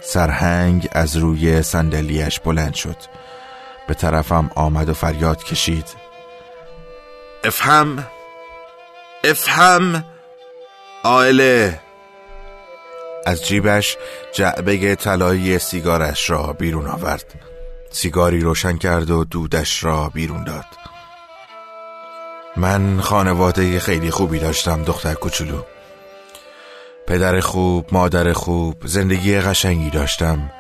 سرهنگ 0.02 0.88
از 0.92 1.18
روی 1.18 1.62
صندلیاش 1.62 2.40
بلند 2.40 2.74
شد. 2.74 2.98
به 3.88 3.94
طرفم 3.94 4.52
آمد 4.56 4.90
و 4.90 4.94
فریاد 4.94 5.44
کشید. 5.44 5.86
افهم؟ 7.44 8.08
افهم 9.24 10.06
آله. 11.04 11.80
از 13.26 13.46
جیبش 13.46 13.98
جعبه 14.34 14.96
طلایی 14.96 15.60
سیگارش 15.60 16.30
را 16.30 16.54
بیرون 16.54 16.88
آورد. 16.88 17.34
سیگاری 17.92 18.40
روشن 18.42 18.78
کرد 18.78 19.10
و 19.12 19.24
دودش 19.24 19.84
را 19.84 20.10
بیرون 20.14 20.44
داد. 20.44 20.66
من 22.58 23.02
خانواده 23.02 23.80
خیلی 23.80 24.12
خوبی 24.12 24.40
داشتم 24.40 24.84
دختر 24.84 25.14
کوچولو. 25.14 25.62
پدر 27.08 27.40
خوب، 27.40 27.88
مادر 27.92 28.34
خوب، 28.34 28.88
زندگی 28.88 29.40
قشنگی 29.40 29.90
داشتم. 29.90 30.52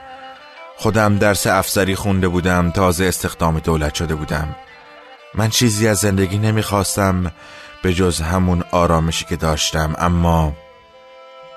خودم 0.77 1.17
درس 1.17 1.47
افسری 1.47 1.95
خونده 1.95 2.27
بودم 2.27 2.71
تازه 2.71 3.05
استخدام 3.05 3.59
دولت 3.59 3.95
شده 3.95 4.15
بودم. 4.15 4.55
من 5.33 5.49
چیزی 5.49 5.87
از 5.87 5.97
زندگی 5.97 6.37
نمی‌خواستم. 6.37 7.31
به 7.83 7.93
جز 7.93 8.21
همون 8.21 8.63
آرامشی 8.71 9.25
که 9.25 9.35
داشتم 9.35 9.95
اما 9.97 10.53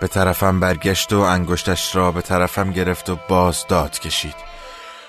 به 0.01 0.09
طرفم 0.09 0.61
برگشت 0.61 1.13
و 1.13 1.19
انگشتش 1.19 1.97
را 1.97 2.13
به 2.13 2.23
طرفم 2.23 2.73
گرفت 2.73 3.11
و 3.11 3.19
باز 3.29 3.65
داد 3.69 3.99
کشید. 3.99 4.35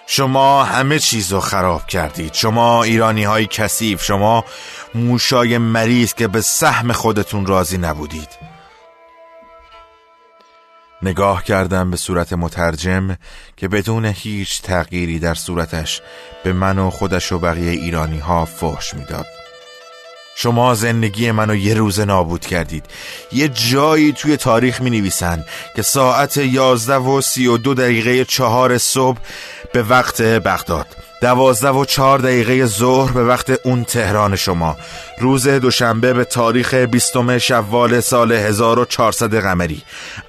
شما 0.07 0.63
همه 0.63 0.99
چیز 0.99 1.33
رو 1.33 1.39
خراب 1.39 1.87
کردید. 1.87 2.33
شما 2.33 2.83
ایرانی 2.83 3.23
های 3.23 3.45
کسیف 3.45 4.03
شما 4.03 4.45
موشای 4.95 5.57
مریض 5.57 6.13
که 6.13 6.27
به 6.27 6.41
سهم 6.41 6.91
خودتون 6.91 7.45
راضی 7.45 7.77
نبودید. 7.77 8.29
نگاه 11.01 11.43
کردم 11.43 11.91
به 11.91 11.97
صورت 11.97 12.33
مترجم 12.33 13.17
که 13.57 13.67
بدون 13.67 14.05
هیچ 14.05 14.61
تغییری 14.61 15.19
در 15.19 15.33
صورتش 15.33 16.01
به 16.43 16.53
من 16.53 16.79
و 16.79 16.89
خودش 16.89 17.31
و 17.31 17.39
بقیه 17.39 17.71
ایرانی 17.71 18.19
ها 18.19 18.45
فحش 18.45 18.93
می‌داد. 18.93 19.34
شما 20.35 20.73
زندگی 20.73 21.31
منو 21.31 21.55
یه 21.55 21.73
روز 21.73 21.99
نابود 21.99 22.45
کردید. 22.45 22.85
یه 23.31 23.47
جایی 23.47 24.11
توی 24.11 24.37
تاریخ 24.37 24.81
می 24.81 24.89
نویسن 24.89 25.45
که 25.75 25.81
ساعت 25.81 26.37
یازده 26.37 26.95
و 26.95 27.21
سی 27.21 27.47
و 27.47 27.57
دو 27.57 27.73
دقیقه 27.73 28.25
چهار 28.25 28.77
صبح 28.77 29.17
به 29.73 29.83
وقت 29.83 30.21
بغداد. 30.21 30.87
دوازده 31.25 31.69
و 31.69 31.85
چهار 31.85 32.19
دقیقه 32.19 32.65
ظهر 32.65 33.11
به 33.11 33.23
وقت 33.23 33.49
اون 33.63 33.83
تهران 33.83 34.35
شما. 34.35 34.77
روز 35.19 35.47
دوشنبه 35.47 36.13
به 36.13 36.23
تاریخ 36.23 36.73
بیستم 36.73 37.37
شوال 37.37 37.99
سال 37.99 38.31
1400 38.31 39.35
قمری. 39.35 39.81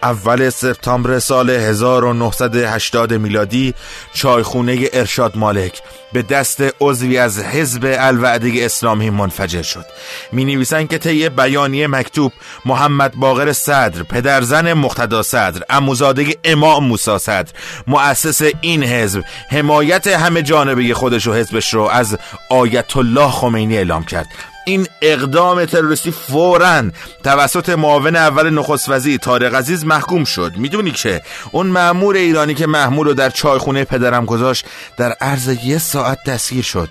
اول 0.03 0.51
سپتامبر 0.51 1.19
سال 1.19 1.51
1980 1.51 3.15
میلادی 3.15 3.75
چایخونه 4.15 4.89
ارشاد 4.93 5.37
مالک 5.37 5.83
به 6.13 6.23
دست 6.23 6.63
عضوی 6.81 7.19
از 7.19 7.39
حزب 7.39 7.97
الوعده 7.99 8.65
اسلامی 8.65 9.11
منفجر 9.11 9.63
شد. 9.63 9.85
می 10.33 10.45
نویسن 10.45 10.87
که 10.87 10.99
طی 10.99 11.29
بیانیه 11.29 11.87
مکتوب 11.87 12.33
محمد 12.65 13.15
باقر 13.15 13.53
صدر 13.53 14.03
پدرزن 14.03 14.73
مقتدا 14.73 15.23
صدر 15.23 15.63
اموزاده 15.71 16.37
امام 16.45 16.85
موسی 16.85 17.19
صدر 17.19 17.53
مؤسس 17.87 18.43
این 18.61 18.83
حزب 18.83 19.23
حمایت 19.51 20.07
همه 20.07 20.43
جانبه 20.43 20.86
اداره 20.87 20.95
خودش 20.95 21.27
و 21.27 21.35
حزبش 21.35 21.75
رو 21.75 21.83
از 21.83 22.19
آیت 22.51 22.97
الله 22.97 23.31
خمینی 23.31 23.77
اعلام 23.77 24.05
کرد. 24.05 24.27
این 24.67 24.89
اقدام 25.03 25.65
تروریستی 25.65 26.11
فورا 26.11 26.83
توسط 27.25 27.69
معاون 27.69 28.17
اول 28.17 28.51
نخست 28.51 28.89
وزیر 28.89 29.19
طارق 29.19 29.55
عزیز 29.55 29.85
محکوم 29.85 30.25
شد. 30.25 30.53
می‌دونی 30.57 30.91
که 30.91 31.23
اون 31.53 31.67
مأمور 31.67 32.17
ایرانی 32.17 32.55
که 32.55 32.67
محمول 32.67 33.07
رو 33.07 33.15
در 33.15 33.31
چایخونه 33.31 33.85
پدرم 33.85 34.25
گذاشت 34.25 34.65
در 34.97 35.13
عرض 35.13 35.65
یه 35.65 35.79
ساعت 35.79 36.19
دستگیر 36.27 36.65
شد. 36.65 36.89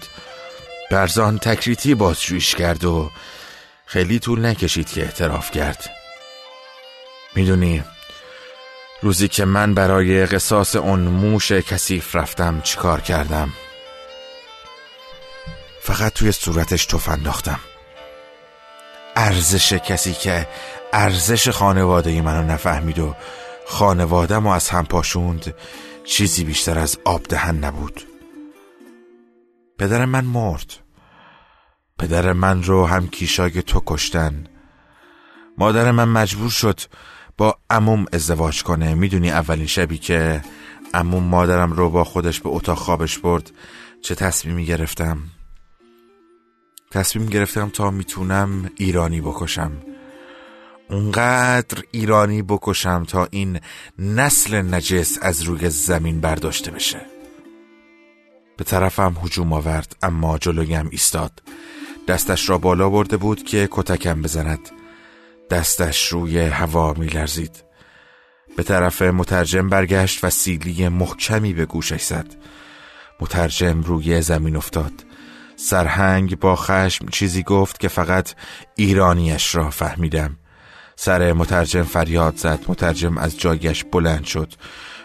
برزان 0.91 1.37
تکریتی 1.37 1.95
بازجویش 1.95 2.55
کرد 2.55 2.85
و 2.85 3.11
خیلی 3.85 4.19
طول 4.19 4.45
نکشید 4.45 4.89
که 4.89 5.01
اعتراف 5.01 5.51
کرد. 5.51 5.89
می‌دونی 7.35 7.83
روزی 9.01 9.27
که 9.27 9.45
من 9.45 9.73
برای 9.73 10.25
قصاص 10.25 10.75
اون 10.75 10.99
موش 10.99 11.51
کثیف 11.51 12.15
رفتم 12.15 12.61
چیکار 12.63 13.01
کردم؟ 13.01 13.53
فقط 15.85 16.13
توی 16.13 16.31
صورتش 16.31 16.85
توف 16.85 17.09
انداختم. 17.09 17.59
ارزش 19.15 19.73
کسی 19.73 20.13
که 20.13 20.47
ارزش 20.93 21.49
خانواده 21.49 22.09
ای 22.09 22.21
منو 22.21 22.51
نفهمید 22.51 22.99
و 22.99 23.15
خانوادم 23.67 24.47
و 24.47 24.49
از 24.49 24.69
هم 24.69 24.85
پاشوند 24.85 25.53
چیزی 26.05 26.43
بیشتر 26.43 26.79
از 26.79 26.97
آب 27.05 27.23
دهن 27.23 27.57
نبود. 27.57 28.01
پدر 29.79 30.05
من 30.05 30.25
مرد. 30.25 30.73
پدر 31.99 32.33
من 32.33 32.63
رو 32.63 32.85
هم 32.85 33.07
کیشای 33.07 33.61
تو 33.61 33.81
کشتن. 33.85 34.47
مادر 35.57 35.91
من 35.91 36.07
مجبور 36.07 36.49
شد 36.49 36.79
با 37.37 37.57
اموم 37.69 38.05
ازدواج 38.13 38.63
کنه. 38.63 38.95
می‌دونی 38.95 39.31
اولین 39.31 39.67
شبی 39.67 39.97
که 39.97 40.41
اموم 40.93 41.23
مادرم 41.23 41.71
رو 41.71 41.89
با 41.89 42.03
خودش 42.03 42.41
به 42.41 42.49
اتاق 42.49 42.77
خوابش 42.77 43.17
برد 43.17 43.51
چه 44.01 44.15
تصمیمی 44.15 44.65
گرفتم؟ 44.65 45.17
تصمیم 46.91 47.25
گرفتم 47.25 47.69
تا 47.69 47.91
می‌تونم 47.91 48.69
ایرانی 48.77 49.21
بکشم. 49.21 49.71
اونقدر 50.89 51.83
ایرانی 51.91 52.41
بکشم 52.41 53.03
تا 53.03 53.27
این 53.31 53.59
نسل 53.99 54.61
نجس 54.61 55.17
از 55.21 55.41
روی 55.41 55.69
زمین 55.69 56.21
برداشته 56.21 56.71
بشه. 56.71 57.01
به 58.57 58.63
طرفم 58.63 59.15
هجوم 59.23 59.53
آورد 59.53 59.95
اما 60.01 60.37
جلویم 60.37 60.87
ایستاد. 60.91 61.43
دستش 62.07 62.49
را 62.49 62.57
بالا 62.57 62.89
برده 62.89 63.17
بود 63.17 63.43
که 63.43 63.67
کتکم 63.71 64.21
بزند. 64.21 64.69
دستش 65.49 66.07
روی 66.07 66.39
هوا 66.39 66.93
میلرزید. 66.93 67.63
به 68.57 68.63
طرف 68.63 69.01
مترجم 69.01 69.69
برگشت 69.69 70.23
و 70.23 70.29
سیلی 70.29 70.87
محکمی 70.87 71.53
به 71.53 71.65
گوشش 71.65 72.03
زد. 72.03 72.35
مترجم 73.19 73.81
روی 73.81 74.21
زمین 74.21 74.55
افتاد. 74.55 74.93
سرهنگ 75.55 76.39
با 76.39 76.55
خشم 76.55 77.07
چیزی 77.07 77.43
گفت 77.43 77.79
که 77.79 77.87
فقط 77.87 78.33
ایرانیش 78.75 79.55
را 79.55 79.69
فهمیدم. 79.69 80.37
سر 80.95 81.33
مترجم 81.33 81.83
فریاد 81.83 82.35
زد. 82.37 82.59
مترجم 82.67 83.17
از 83.17 83.39
جایش 83.39 83.83
بلند 83.83 84.25
شد. 84.25 84.53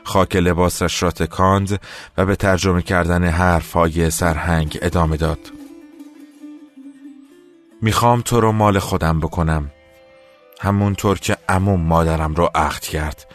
خاک 0.04 0.36
لباسش 0.36 1.02
را 1.02 1.10
تکاند 1.10 1.80
و 2.16 2.26
به 2.26 2.36
ترجمه 2.36 2.82
کردن 2.82 3.24
حرفهای 3.24 4.10
سرهنگ 4.10 4.78
ادامه 4.82 5.16
داد. 5.16 5.38
می‌خوام 7.82 8.20
تو 8.20 8.40
رو 8.40 8.52
مال 8.52 8.78
خودم 8.78 9.20
بکنم. 9.20 9.70
همونطور 10.60 11.18
که 11.18 11.36
اموم 11.48 11.80
مادرم 11.80 12.34
رو 12.34 12.50
عقد 12.54 12.82
کرد. 12.82 13.26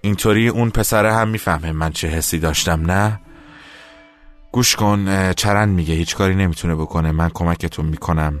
اینطوری 0.00 0.48
اون 0.48 0.70
پسره 0.70 1.14
هم 1.14 1.28
می‌فهمه 1.28 1.72
من 1.72 1.92
چه 1.92 2.08
حسی 2.08 2.38
داشتم 2.38 2.90
نه؟ 2.90 3.20
گوش 4.56 4.76
کن 4.76 5.32
چرن 5.32 5.68
میگه 5.68 5.94
هیچ 5.94 6.16
کاری 6.16 6.34
نمی‌تونه 6.34 6.74
بکنه 6.74 7.12
من 7.12 7.28
کمکتون 7.28 7.86
می‌کنم. 7.86 8.40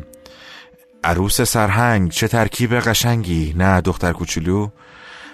عروس 1.04 1.40
سرهنگ 1.42 2.10
چه 2.10 2.28
ترکیب 2.28 2.74
قشنگی. 2.74 3.54
نه 3.56 3.80
دختر 3.80 4.12
کوچولو؟ 4.12 4.68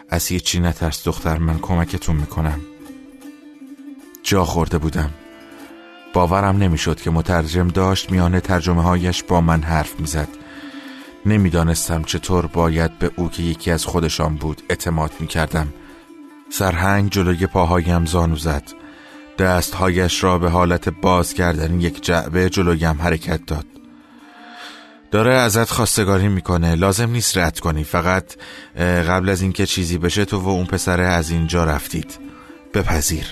از 0.08 0.26
هیچی 0.26 0.60
نترس 0.60 1.04
دختر 1.04 1.38
من 1.38 1.58
کمکتون 1.58 2.16
می‌کنم. 2.16 2.60
جا 4.22 4.44
خورده 4.44 4.78
بودم. 4.78 5.10
باورم 6.12 6.56
نمی‌شد 6.56 7.00
که 7.00 7.10
مترجم 7.10 7.68
داشت 7.68 8.10
میانه 8.10 8.40
ترجمه 8.40 8.82
هایش 8.82 9.22
با 9.22 9.40
من 9.40 9.62
حرف 9.62 10.00
می‌زد. 10.00 10.28
نمی‌دانستم 11.26 12.02
چطور 12.02 12.46
باید 12.46 12.98
به 12.98 13.10
او 13.16 13.30
که 13.30 13.42
یکی 13.42 13.70
از 13.70 13.84
خودشان 13.84 14.34
بود 14.34 14.62
اعتماد 14.68 15.12
می‌کردم. 15.20 15.68
سرهنگ 16.52 17.10
جلوی 17.10 17.46
پاهایم 17.46 18.06
زانو 18.06 18.36
زد. 18.36 18.62
دستهایش 19.38 20.24
را 20.24 20.38
به 20.38 20.50
حالت 20.50 20.88
باز 20.88 21.34
کردن 21.34 21.80
یک 21.80 22.04
جعبه 22.04 22.50
جلویم 22.50 23.02
حرکت 23.02 23.46
داد. 23.46 23.66
داره 25.10 25.32
ازت 25.32 25.70
خواستگاری 25.70 26.28
می‌کنه. 26.28 26.74
لازم 26.74 27.10
نیست 27.10 27.38
رد 27.38 27.60
کنی. 27.60 27.84
فقط 27.84 28.24
قبل 28.78 29.28
از 29.28 29.42
اینکه 29.42 29.66
چیزی 29.66 29.98
بشه 29.98 30.24
تو 30.24 30.40
و 30.40 30.48
اون 30.48 30.66
پسره 30.66 31.04
از 31.04 31.30
اینجا 31.30 31.64
رفتید. 31.64 32.18
بپذیر. 32.74 33.26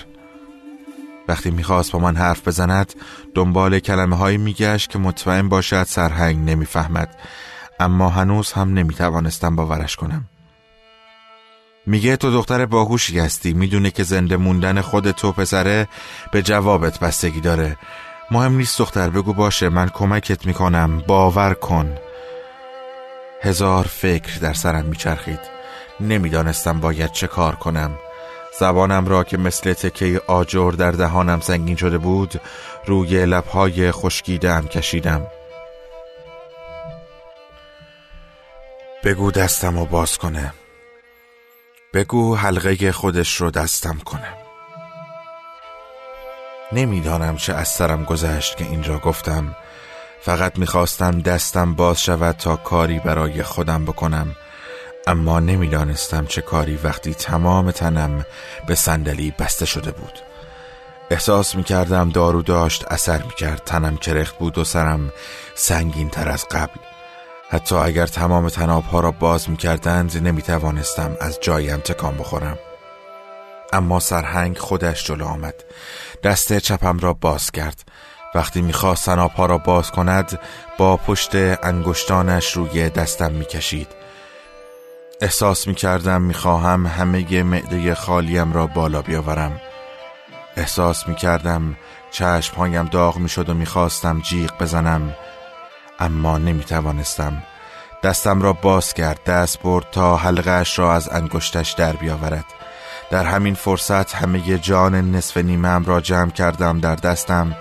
وقتی 1.27 1.51
می‌خواست 1.51 1.91
با 1.91 1.99
من 1.99 2.15
حرف 2.15 2.47
بزند 2.47 2.93
دنبال 3.35 3.79
کلمه 3.79 4.15
هایی 4.15 4.37
میگشت 4.37 4.89
که 4.89 4.99
مطمئن 4.99 5.49
باشد 5.49 5.83
سرهنگ 5.83 6.49
نمی‌فهمد. 6.49 7.15
اما 7.79 8.09
هنوز 8.09 8.51
هم 8.51 8.73
نمی‌توانستم 8.73 9.55
باورش 9.55 9.95
کنم. 9.95 10.25
میگه 11.85 12.17
تو 12.17 12.31
دختر 12.31 12.65
باهوشی 12.65 13.19
هستی 13.19 13.53
می‌دونه 13.53 13.91
که 13.91 14.03
زنده 14.03 14.37
موندن 14.37 14.81
خود 14.81 15.11
تو 15.11 15.31
پسره 15.31 15.87
به 16.31 16.41
جوابت 16.41 16.99
بستگی 16.99 17.41
داره. 17.41 17.77
مهم 18.31 18.57
نیست 18.57 18.79
دختر 18.79 19.09
بگو 19.09 19.33
باشه 19.33 19.69
من 19.69 19.89
کمکت 19.89 20.45
می‌کنم 20.45 21.03
باور 21.07 21.53
کن. 21.53 21.97
هزار 23.41 23.83
فکر 23.83 24.39
در 24.39 24.53
سرم 24.53 24.85
میچرخید. 24.85 25.39
نمی‌دانستم 25.99 26.79
باید 26.79 27.11
چه 27.11 27.27
کار 27.27 27.55
کنم. 27.55 27.91
زبانم 28.59 29.07
را 29.07 29.23
که 29.23 29.37
مثل 29.37 29.73
تکه 29.73 30.21
آجر 30.27 30.71
در 30.71 30.91
دهانم 30.91 31.39
سنگین 31.39 31.75
شده 31.75 31.97
بود 31.97 32.41
روی 32.85 33.25
لبهای 33.25 33.91
خشکیدم 33.91 34.67
کشیدم. 34.67 35.27
بگو 39.03 39.31
دستم 39.31 39.79
رو 39.79 39.85
باز 39.85 40.17
کنه. 40.17 40.53
بگو 41.93 42.35
حلقه 42.35 42.91
خودش 42.91 43.41
رو 43.41 43.51
دستم 43.51 43.97
کنه. 44.05 44.33
نمی‌دانم 46.71 47.37
چه 47.37 47.53
از 47.53 47.67
سرم 47.67 48.03
گذشت 48.03 48.57
که 48.57 48.63
اینجا 48.65 48.97
گفتم. 48.97 49.55
فقط 50.21 50.59
می‌خواستم 50.59 51.21
دستم 51.21 51.73
باز 51.73 52.01
شود 52.01 52.35
تا 52.35 52.55
کاری 52.55 52.99
برای 52.99 53.43
خودم 53.43 53.85
بکنم. 53.85 54.35
اما 55.07 55.39
نمی‌دانستم 55.39 56.25
چه 56.25 56.41
کاری 56.41 56.79
وقتی 56.83 57.13
تمام 57.13 57.71
تنم 57.71 58.25
به 58.67 58.75
صندلی 58.75 59.33
بسته 59.39 59.65
شده 59.65 59.91
بود. 59.91 60.19
احساس 61.09 61.55
می‌کردم 61.55 62.09
دارو 62.09 62.41
داشت 62.41 62.85
اثر 62.87 63.23
می‌کرد 63.23 63.63
تنم 63.65 63.97
کرخت 63.97 64.37
بود 64.37 64.57
و 64.57 64.63
سرم 64.63 65.13
سنگین 65.55 66.09
تر 66.09 66.29
از 66.29 66.47
قبل. 66.47 66.79
حتی 67.51 67.75
اگر 67.75 68.07
تمام 68.07 68.49
تناب 68.49 68.83
را 68.93 69.11
باز 69.11 69.49
می 69.49 69.57
کردند 69.57 70.27
نمی 70.27 70.41
توانستم 70.41 71.17
از 71.21 71.39
جایم 71.41 71.79
تکان 71.79 72.17
بخورم. 72.17 72.57
اما 73.73 73.99
سرهنگ 73.99 74.57
خودش 74.57 75.05
جلو 75.05 75.25
آمد. 75.25 75.53
دست 76.23 76.57
چپم 76.57 76.99
را 76.99 77.13
باز 77.13 77.51
کرد. 77.51 77.83
وقتی 78.35 78.61
می‌خواست 78.61 79.05
تناب 79.05 79.31
ها 79.31 79.45
را 79.45 79.57
باز 79.57 79.91
کند 79.91 80.39
با 80.77 80.97
پشت 80.97 81.35
انگشتانش 81.63 82.51
روی 82.53 82.89
دستم 82.89 83.31
می‌کشید. 83.31 83.87
احساس 85.21 85.67
می‌کردم 85.67 86.21
می‌خواهم 86.21 86.85
همه 86.85 87.43
معده 87.43 87.95
خالیم 87.95 88.53
را 88.53 88.67
بالا 88.67 89.01
بیاورم. 89.01 89.61
احساس 90.57 91.07
می‌کردم 91.07 91.77
چشمهایم 92.11 92.85
داغ 92.85 93.17
می‌شد 93.17 93.49
و 93.49 93.53
می‌خواستم 93.53 94.21
جیغ 94.21 94.57
بزنم. 94.59 95.15
اما 96.01 96.37
نمی 96.37 96.63
توانستم 96.63 97.43
دستم 98.03 98.41
را 98.41 98.53
باز 98.53 98.93
کرد 98.93 99.23
دست 99.23 99.61
برد 99.61 99.85
تا 99.91 100.17
حلقش 100.17 100.79
را 100.79 100.93
از 100.93 101.09
انگشتش 101.09 101.71
در 101.71 101.93
بیاورد. 101.93 102.45
در 103.11 103.25
همین 103.25 103.53
فرصت 103.53 104.15
همه 104.15 104.57
جان 104.57 105.15
نصف 105.15 105.37
نیمم 105.37 105.83
را 105.85 106.01
جمع 106.01 106.31
کردم 106.31 106.79
در 106.79 106.95
دستم 106.95 107.55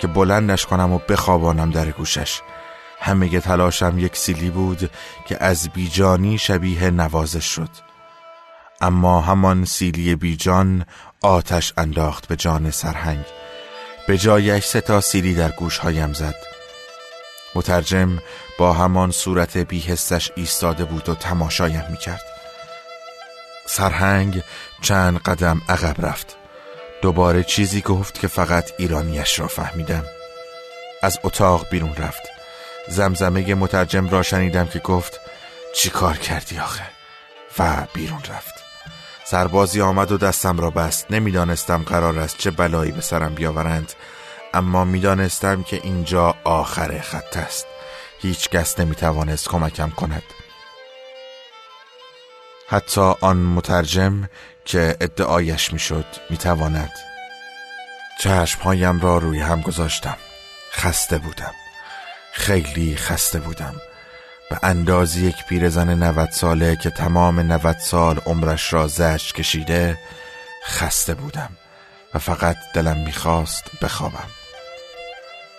که 0.00 0.06
بلندش 0.06 0.66
کنم 0.66 0.92
و 0.92 0.98
بخوابانم 1.08 1.70
در 1.70 1.90
گوشش. 1.90 2.40
همه 3.00 3.40
تلاشم 3.40 3.98
یک 3.98 4.16
سیلی 4.16 4.50
بود 4.50 4.90
که 5.26 5.44
از 5.44 5.68
بیجانی 5.68 6.38
شبیه 6.38 6.90
نوازش 6.90 7.44
شد. 7.44 7.70
اما 8.80 9.20
همان 9.20 9.64
سیلی 9.64 10.14
بیجان 10.14 10.84
آتش 11.22 11.72
انداخت 11.76 12.28
به 12.28 12.36
جان 12.36 12.70
سرهنگ. 12.70 13.24
به 14.06 14.18
جایش 14.18 14.64
سه 14.64 14.80
تا 14.80 15.00
سیلی 15.00 15.34
در 15.34 15.50
گوشهایم 15.50 16.12
زد. 16.12 16.34
مترجم 17.54 18.18
با 18.58 18.72
همان 18.72 19.10
صورت 19.10 19.56
بیهستش 19.56 20.32
ایستاده 20.34 20.84
بود 20.84 21.08
و 21.08 21.14
تماشایم 21.14 21.84
می‌کرد. 21.90 22.24
سرهنگ 23.66 24.42
چند 24.80 25.18
قدم 25.18 25.62
عقب 25.68 26.06
رفت. 26.06 26.36
دوباره 27.02 27.42
چیزی 27.42 27.80
گفت 27.80 28.20
که 28.20 28.28
فقط 28.28 28.70
ایرانیش 28.78 29.38
را 29.38 29.48
فهمیدم. 29.48 30.04
از 31.02 31.18
اتاق 31.22 31.68
بیرون 31.68 31.94
رفت. 31.96 32.22
زمزمه 32.88 33.54
مترجم 33.54 34.08
را 34.08 34.22
شنیدم 34.22 34.66
که 34.66 34.78
گفت 34.78 35.20
چی 35.74 35.90
کار 35.90 36.16
کردی 36.16 36.58
آخه؟ 36.58 36.84
و 37.58 37.86
بیرون 37.94 38.22
رفت. 38.28 38.54
سربازی 39.24 39.80
آمد 39.80 40.12
و 40.12 40.18
دستم 40.18 40.58
را 40.58 40.70
بست. 40.70 41.06
نمی‌دانستم 41.10 41.82
قرار 41.82 42.18
است 42.18 42.38
چه 42.38 42.50
بلایی 42.50 42.92
به 42.92 43.00
سرم 43.00 43.34
بیاورند. 43.34 43.92
اما 44.54 44.84
می‌دانستم 44.84 45.62
که 45.62 45.80
اینجا 45.82 46.34
آخر 46.44 47.00
خط 47.00 47.36
است. 47.36 47.66
هیچ 48.20 48.48
کس 48.48 48.80
نمی‌توانست 48.80 49.48
کمکم 49.48 49.90
کند. 49.90 50.22
حتی 52.68 53.00
آن 53.00 53.36
مترجم 53.36 54.28
که 54.64 54.96
ادعایش 55.00 55.72
می‌شد 55.72 56.06
می‌تواند 56.30 56.90
چشمهایم 58.20 59.00
را 59.00 59.18
روی 59.18 59.40
هم 59.40 59.60
گذاشتم. 59.60 60.16
خسته 60.72 61.18
بودم. 61.18 61.54
خیلی 62.32 62.96
خسته 62.96 63.38
بودم. 63.38 63.74
به 64.50 64.58
اندازی 64.62 65.26
یک 65.26 65.44
پیرزن 65.48 65.94
نوت 65.94 66.30
ساله 66.30 66.76
که 66.76 66.90
تمام 66.90 67.40
نوت 67.40 67.78
سال 67.78 68.18
عمرش 68.26 68.72
را 68.72 68.88
زشت 68.88 69.34
کشیده 69.34 69.98
خسته 70.64 71.14
بودم 71.14 71.50
و 72.14 72.18
فقط 72.18 72.56
دلم 72.74 72.96
می‌خواست 72.96 73.64
بخوابم. 73.82 74.28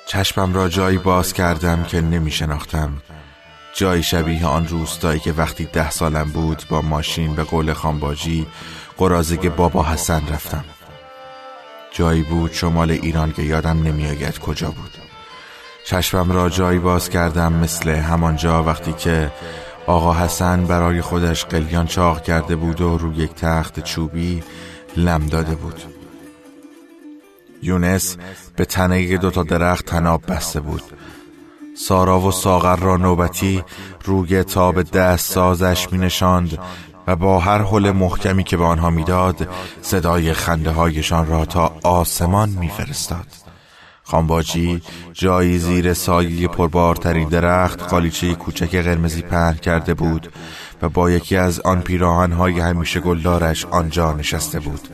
چشمم 0.08 0.54
را 0.54 0.70
جایی 0.70 0.98
باز 0.98 1.34
کردم 1.34 1.84
که 1.84 2.02
نمی 2.02 2.32
شناختم. 2.32 2.94
جایی 3.74 4.04
شبیه 4.04 4.46
آن 4.46 4.68
روستایی 4.68 5.20
که 5.20 5.32
وقتی 5.32 5.66
ده 5.66 5.90
سالم 5.90 6.32
بود 6.32 6.64
با 6.70 6.82
ماشین 6.82 7.36
به 7.36 7.44
قول 7.44 7.74
خانباجی 7.74 8.48
قرازگ 8.98 9.50
بابا 9.50 9.84
حسن 9.84 10.22
رفتم. 10.28 10.66
جایی 11.92 12.24
بود 12.24 12.54
شمال 12.54 12.92
ایران 12.92 13.32
که 13.32 13.42
یادم 13.42 13.84
نمیآید 13.84 14.40
کجا 14.40 14.68
بود. 14.68 14.92
چشمم 15.86 16.32
را 16.32 16.50
جایی 16.50 16.80
باز 16.80 17.10
کردم 17.10 17.54
مثل 17.54 17.90
همانجا 17.90 18.64
وقتی 18.64 18.94
که 18.94 19.32
آقا 19.88 20.14
حسن 20.14 20.66
برای 20.66 21.02
خودش 21.02 21.46
قلیان 21.46 21.88
چاق 21.88 22.24
کرده 22.24 22.56
بود 22.56 22.82
و 22.82 22.98
روی 22.98 23.16
یک 23.16 23.34
تخت 23.34 23.80
چوبی 23.80 24.44
لم 24.98 25.28
داده 25.28 25.56
بود. 25.56 25.95
یونس 27.66 28.18
به 28.56 28.66
تنه 28.66 29.18
دو 29.18 29.32
تا 29.32 29.44
درخت 29.44 29.86
تناب 29.86 30.22
بسته 30.28 30.60
بود. 30.60 30.84
سارا 31.78 32.20
و 32.20 32.32
ساغر 32.32 32.76
را 32.76 32.98
نوبتی 32.98 33.64
روی 34.04 34.44
تاب 34.44 34.82
دست 34.82 35.32
سازش 35.32 35.92
می 35.92 35.98
نشاند 35.98 36.58
و 37.08 37.16
با 37.16 37.40
هر 37.40 37.62
حل 37.62 37.92
محکمی 37.92 38.44
که 38.44 38.58
به 38.58 38.64
آنها 38.64 38.90
می‌داد 38.90 39.50
صدای 39.82 40.34
خنده 40.34 40.72
هایشان 40.72 41.28
را 41.28 41.46
تا 41.46 41.76
آسمان 41.84 42.50
میفرستاد. 42.50 43.28
خانباجی 44.04 44.82
جایی 45.14 45.60
زیر 45.60 45.94
سایه 45.94 46.48
پربارترین 46.48 47.30
درخت 47.30 47.84
قالیچه 47.84 48.36
کوچک 48.36 48.76
قرمزی 48.76 49.22
پهن 49.22 49.54
کرده 49.54 49.94
بود 49.94 50.34
و 50.82 50.90
با 50.90 51.12
یکی 51.12 51.36
از 51.36 51.60
آن 51.60 51.82
پیراهنهای 51.82 52.60
همیشه 52.60 53.00
گلدارش 53.00 53.66
آنجا 53.66 54.14
نشسته 54.14 54.60
بود. 54.60 54.88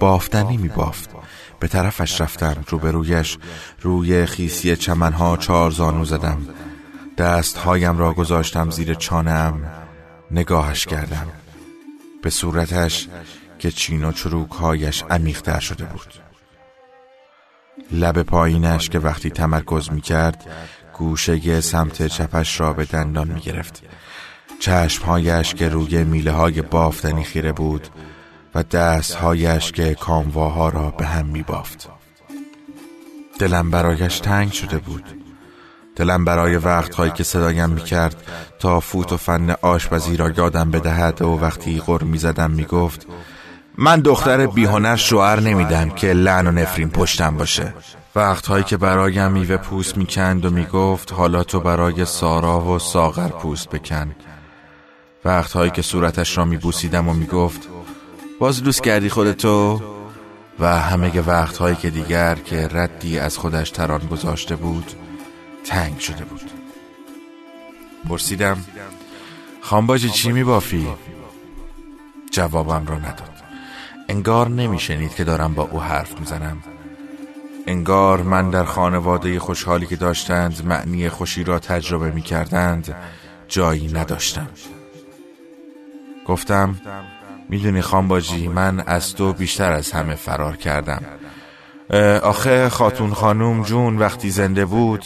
بافتنی 0.00 0.56
می 0.56 0.68
بافت 0.68 1.10
به 1.62 1.68
طرفش 1.68 2.20
رفتم 2.20 2.64
روبرویش 2.68 3.38
روی 3.80 4.26
خیسی 4.26 4.76
چمنها 4.76 5.36
چهار 5.36 5.70
زانو 5.70 6.04
زدم. 6.04 6.46
دستهایم 7.18 7.98
را 7.98 8.12
گذاشتم 8.12 8.70
زیر 8.70 8.94
چانم 8.94 9.72
نگاهش 10.30 10.86
کردم. 10.86 11.26
به 12.22 12.30
صورتش 12.30 13.08
که 13.58 13.70
چین 13.70 14.04
و 14.04 14.12
چروکهایش 14.12 15.04
عمیقتر 15.10 15.60
شده 15.60 15.84
بود. 15.84 16.14
لب 17.92 18.22
پایینش 18.22 18.88
که 18.88 18.98
وقتی 18.98 19.30
تمرکز 19.30 19.90
می 19.90 20.00
کرد 20.00 20.44
گوشه 20.98 21.60
سمت 21.60 22.06
چپش 22.06 22.60
را 22.60 22.72
به 22.72 22.84
دندان 22.84 23.28
می 23.28 23.40
گرفت 23.40 23.82
چشمهایش 24.60 25.54
که 25.54 25.68
روی 25.68 26.04
میله 26.04 26.32
های 26.32 26.62
بافتنی 26.62 27.24
خیره 27.24 27.52
بود 27.52 27.88
و 28.54 28.62
دستهایش 28.62 29.72
که 29.72 29.94
کامواها 29.94 30.68
را 30.68 30.90
به 30.90 31.06
هم 31.06 31.26
می 31.26 31.42
بافت 31.42 31.88
دلم 33.38 33.70
برایش 33.70 34.20
تنگ 34.20 34.52
شده 34.52 34.78
بود. 34.78 35.04
دلم 35.96 36.24
برای 36.24 36.56
وقتهایی 36.56 37.12
که 37.12 37.24
صدایم 37.24 37.70
می 37.70 37.80
کرد 37.80 38.22
تا 38.58 38.80
فوت 38.80 39.12
و 39.12 39.16
فن 39.16 39.50
آشپزی 39.62 40.16
را 40.16 40.30
یادم 40.30 40.70
بدهد 40.70 41.22
و 41.22 41.28
وقتی 41.28 41.80
غر 41.80 42.02
می 42.02 42.18
زدم 42.18 42.50
می 42.50 42.64
گفت 42.64 43.06
من 43.78 44.00
دختر 44.00 44.46
بیهنر 44.46 44.96
شوهر 44.96 45.40
نمیدم 45.40 45.90
که 45.90 46.12
لعن 46.12 46.46
و 46.46 46.50
نفرین 46.50 46.90
پشتم 46.90 47.36
باشه. 47.36 47.74
وقتهایی 48.16 48.64
که 48.64 48.76
برایم 48.76 49.32
میوه 49.32 49.56
پوست 49.56 49.96
می‌کند 49.96 50.44
و 50.44 50.50
می‌گفت 50.50 51.12
حالا 51.12 51.44
تو 51.44 51.60
برای 51.60 52.04
سارا 52.04 52.60
و 52.60 52.78
ساغر 52.78 53.28
پوست 53.28 53.70
بکن. 53.70 54.14
وقتهایی 55.24 55.70
که 55.70 55.82
صورتش 55.82 56.38
را 56.38 56.44
میبوسیدم 56.44 57.08
و 57.08 57.14
می‌گفت 57.14 57.68
باز 58.38 58.62
لوس 58.62 58.80
کردی 58.80 59.08
خودتو؟ 59.08 59.82
و 60.58 60.80
همه 60.80 61.20
وقتهایی 61.20 61.76
که 61.76 61.90
دیگر 61.90 62.34
که 62.34 62.68
ردی 62.72 63.18
از 63.18 63.38
خودش 63.38 63.70
تران 63.70 64.00
گذاشته 64.00 64.56
بود 64.56 64.92
تنگ 65.64 65.98
شده 65.98 66.24
بود. 66.24 66.50
پرسیدم 68.08 68.64
خانباجی 69.60 70.10
چی 70.10 70.32
میبافی؟ 70.32 70.88
جوابم 72.30 72.86
را 72.86 72.98
نداد. 72.98 73.42
انگار 74.08 74.48
نمیشنید 74.48 75.14
که 75.14 75.24
دارم 75.24 75.54
با 75.54 75.62
او 75.62 75.80
حرف 75.80 76.20
می‌زنم. 76.20 76.62
انگار 77.66 78.22
من 78.22 78.50
در 78.50 78.64
خانواده 78.64 79.38
خوشحالی 79.38 79.86
که 79.86 79.96
داشتند 79.96 80.66
معنی 80.66 81.08
خوشی 81.08 81.44
را 81.44 81.58
تجربه 81.58 82.10
می‌کردند 82.10 82.94
جایی 83.48 83.92
نداشتم. 83.92 84.48
گفتم 86.26 86.80
می‌دونی 87.52 87.82
خانباجی 87.82 88.48
من 88.48 88.80
از 88.80 89.14
تو 89.14 89.32
بیشتر 89.32 89.72
از 89.72 89.92
همه 89.92 90.14
فرار 90.14 90.56
کردم. 90.56 91.02
آخه 92.22 92.68
خاتون 92.68 93.14
خانوم 93.14 93.62
جون 93.62 93.98
وقتی 93.98 94.30
زنده 94.30 94.64
بود 94.64 95.04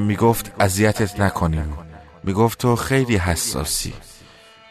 می‌گفت 0.00 0.52
اذیتت 0.60 1.20
نکنیم. 1.20 1.78
می‌گفت 2.24 2.58
تو 2.58 2.76
خیلی 2.76 3.16
حساسی. 3.16 3.92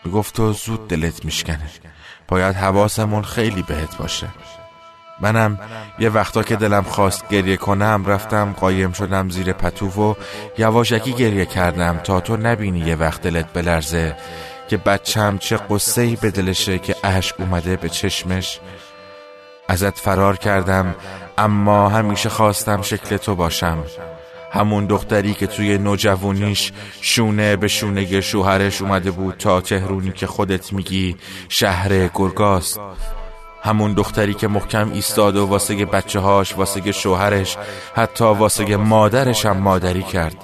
می‌گفت 0.06 0.36
تو 0.36 0.54
زود 0.54 0.88
دلت 0.88 1.26
میشکنه. 1.26 1.70
باید 2.28 2.56
حواسمون 2.56 3.24
خیلی 3.24 3.62
بهت 3.62 3.98
باشه. 3.98 4.28
منم 5.22 5.60
یه 6.00 6.10
وقتا 6.10 6.44
که 6.44 6.56
دلم 6.56 6.84
خواست 6.84 7.30
گریه 7.30 7.58
کنم 7.58 8.04
رفتم 8.08 8.56
قایم 8.60 8.92
شدم 8.92 9.30
زیر 9.30 9.54
پتو 9.54 9.88
و 9.88 10.14
یواشکی 10.58 11.14
گریه 11.14 11.46
کردم 11.46 11.98
تا 11.98 12.20
تو 12.20 12.38
نبینی 12.38 12.80
یه 12.80 12.96
وقت 12.96 13.22
دلت 13.22 13.54
بلرزه. 13.54 14.16
که 14.68 14.78
بچم 14.78 15.38
چه 15.38 15.58
قصه 15.70 16.16
به 16.22 16.32
دلشه 16.32 16.80
که 16.80 16.96
اشک 17.04 17.40
اومده 17.40 17.76
به 17.76 17.90
چشمش. 17.90 18.60
ازت 19.68 20.00
فرار 20.00 20.38
کردم 20.38 20.96
اما 21.38 21.90
همیشه 21.90 22.30
خواستم 22.30 22.82
شکل 22.82 23.18
تو 23.18 23.36
باشم. 23.36 23.84
همون 24.52 24.86
دختری 24.86 25.34
که 25.34 25.48
توی 25.48 25.78
نوجوانیش 25.78 26.72
شونه 27.02 27.56
به 27.56 27.68
شونه 27.68 28.22
شوهرش 28.22 28.82
اومده 28.82 29.12
بود 29.12 29.36
تا 29.38 29.62
تهرونی 29.62 30.12
که 30.12 30.28
خودت 30.28 30.74
میگی 30.74 31.18
شهر 31.50 32.08
گرگاست. 32.08 32.80
همون 33.64 33.94
دختری 33.94 34.34
که 34.34 34.48
محکم 34.48 34.92
ایستاد 34.94 35.36
و 35.36 35.46
واسه 35.46 35.86
بچه 35.86 36.20
هاش 36.20 36.56
واسه 36.56 36.92
شوهرش 36.92 37.58
حتی 37.96 38.26
واسه 38.26 38.78
مادرش 38.78 39.46
هم 39.46 39.58
مادری 39.58 40.04
کرد. 40.04 40.36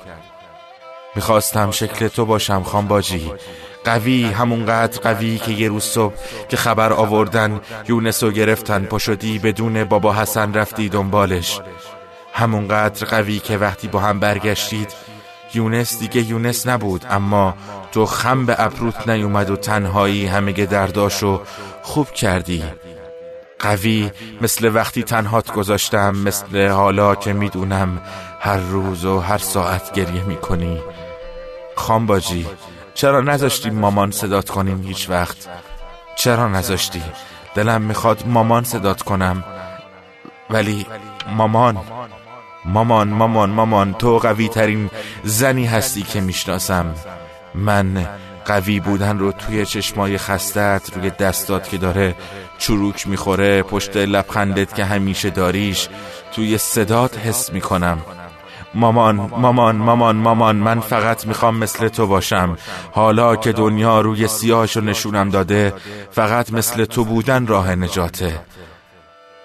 می‌خواستم 1.15 1.71
شکل 1.71 2.07
تو 2.07 2.25
باشم 2.25 2.63
خانباجی. 2.63 3.31
قوی 3.83 4.23
همونقدر 4.25 5.01
قوی 5.01 5.37
که 5.37 5.51
یه 5.51 5.67
روز 5.67 5.83
صبح 5.83 6.13
که 6.49 6.57
خبر 6.57 6.93
آوردن 6.93 7.61
یونس 7.87 8.23
رو 8.23 8.31
گرفتن 8.31 8.85
پشدی 8.85 9.39
بدون 9.39 9.83
بابا 9.83 10.13
حسن 10.13 10.53
رفتی 10.53 10.89
دنبالش. 10.89 11.61
همونقدر 12.33 13.05
قوی 13.05 13.39
که 13.39 13.57
وقتی 13.57 13.87
با 13.87 13.99
هم 13.99 14.19
برگشتید 14.19 14.91
یونس 15.53 15.99
دیگه 15.99 16.21
یونس 16.21 16.67
نبود 16.67 17.05
اما 17.09 17.53
تو 17.91 18.05
خم 18.05 18.45
به 18.45 18.55
ابروت 18.59 19.09
نیومد 19.09 19.49
و 19.49 19.55
تنهایی 19.55 20.25
همه 20.25 20.51
درداشو 20.51 21.41
خوب 21.81 22.11
کردی. 22.11 22.63
قوی 23.59 24.11
مثل 24.41 24.75
وقتی 24.75 25.03
تنهات 25.03 25.51
گذاشتم 25.51 26.15
مثل 26.15 26.67
حالا 26.67 27.15
که 27.15 27.33
می‌دونم 27.33 28.01
هر 28.39 28.57
روز 28.57 29.05
و 29.05 29.19
هر 29.19 29.37
ساعت 29.37 29.93
گریه 29.93 30.23
می‌کنی. 30.23 30.81
خانباجی 31.75 32.45
چرا 32.93 33.21
نذاشتی 33.21 33.69
مامان 33.69 34.11
صدات 34.11 34.49
کنیم 34.49 34.83
هیچ 34.83 35.09
وقت؟ 35.09 35.37
چرا 36.15 36.47
نذاشتی؟ 36.47 37.03
دلم 37.55 37.81
می‌خواد 37.81 38.23
مامان 38.27 38.63
صدات 38.63 39.01
کنم. 39.01 39.43
ولی 40.49 40.85
مامان 41.29 41.77
مامان 42.65 43.09
مامان 43.09 43.49
مامان 43.49 43.93
تو 43.93 44.17
قوی 44.17 44.47
ترین 44.47 44.89
زنی 45.23 45.65
هستی 45.65 46.01
که 46.01 46.21
می‌شناسم. 46.21 46.95
من 47.55 48.07
قوی 48.45 48.79
بودن 48.79 49.19
رو 49.19 49.31
توی 49.31 49.65
چشمای 49.65 50.17
خستت 50.17 50.81
روی 50.95 51.09
دستات 51.09 51.69
که 51.69 51.77
داره 51.77 52.15
چروک 52.57 53.07
می‌خوره 53.07 53.63
پشت 53.63 53.97
لبخندت 53.97 54.75
که 54.75 54.85
همیشه 54.85 55.29
داریش 55.29 55.89
توی 56.35 56.57
صدات 56.57 57.17
حس 57.17 57.51
می‌کنم. 57.51 57.97
مامان 58.75 59.15
مامان 59.15 59.75
مامان 59.75 60.15
مامان 60.15 60.55
من 60.55 60.79
فقط 60.79 61.25
می‌خوام 61.25 61.57
مثل 61.57 61.87
تو 61.87 62.07
باشم. 62.07 62.57
حالا 62.91 63.35
که 63.35 63.51
دنیا 63.51 64.01
روی 64.01 64.27
سیاهشو 64.27 64.81
نشونم 64.81 65.29
داده 65.29 65.73
فقط 66.11 66.53
مثل 66.53 66.85
تو 66.85 67.05
بودن 67.05 67.47
راه 67.47 67.75
نجاته. 67.75 68.39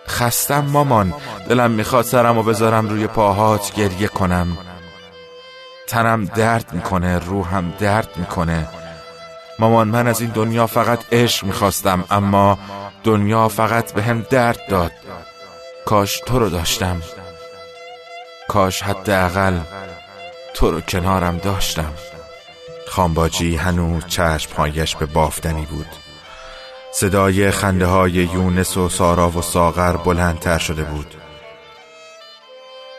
خستم 0.08 0.60
مامان 0.60 1.14
دلم 1.48 1.70
می‌خواد 1.70 2.04
سرم 2.04 2.38
و 2.38 2.42
بذارم 2.42 2.88
روی 2.88 3.06
پاهات 3.06 3.74
گریه 3.74 4.08
کنم. 4.08 4.58
تنم 5.88 6.24
درد 6.24 6.72
می‌کنه 6.72 7.18
روحم 7.18 7.72
درد 7.78 8.08
می‌کنه. 8.16 8.68
مامان 9.58 9.88
من 9.88 10.06
از 10.06 10.20
این 10.20 10.30
دنیا 10.30 10.66
فقط 10.66 10.98
عشق 11.12 11.46
می‌خواستم 11.46 12.04
اما 12.10 12.58
دنیا 13.04 13.48
فقط 13.48 13.92
به 13.92 14.02
هم 14.02 14.26
درد 14.30 14.60
داد. 14.68 14.92
کاش 15.86 16.20
تو 16.26 16.38
رو 16.38 16.48
داشتم. 16.48 17.02
کاش 18.48 18.82
حداقل 18.82 19.60
تو 20.54 20.70
رو 20.70 20.80
کنارم 20.80 21.38
داشتم. 21.38 21.92
خانباجی 22.88 23.56
هنوز 23.56 24.06
چشمهایش 24.06 24.96
به 24.96 25.06
بافتنی 25.06 25.66
بود. 25.66 25.86
صدای 26.92 27.50
خنده 27.50 27.86
های 27.86 28.12
یونس 28.12 28.76
و 28.76 28.88
سارا 28.88 29.30
و 29.30 29.42
ساغر 29.42 29.96
بلندتر 29.96 30.58
شده 30.58 30.84
بود. 30.84 31.14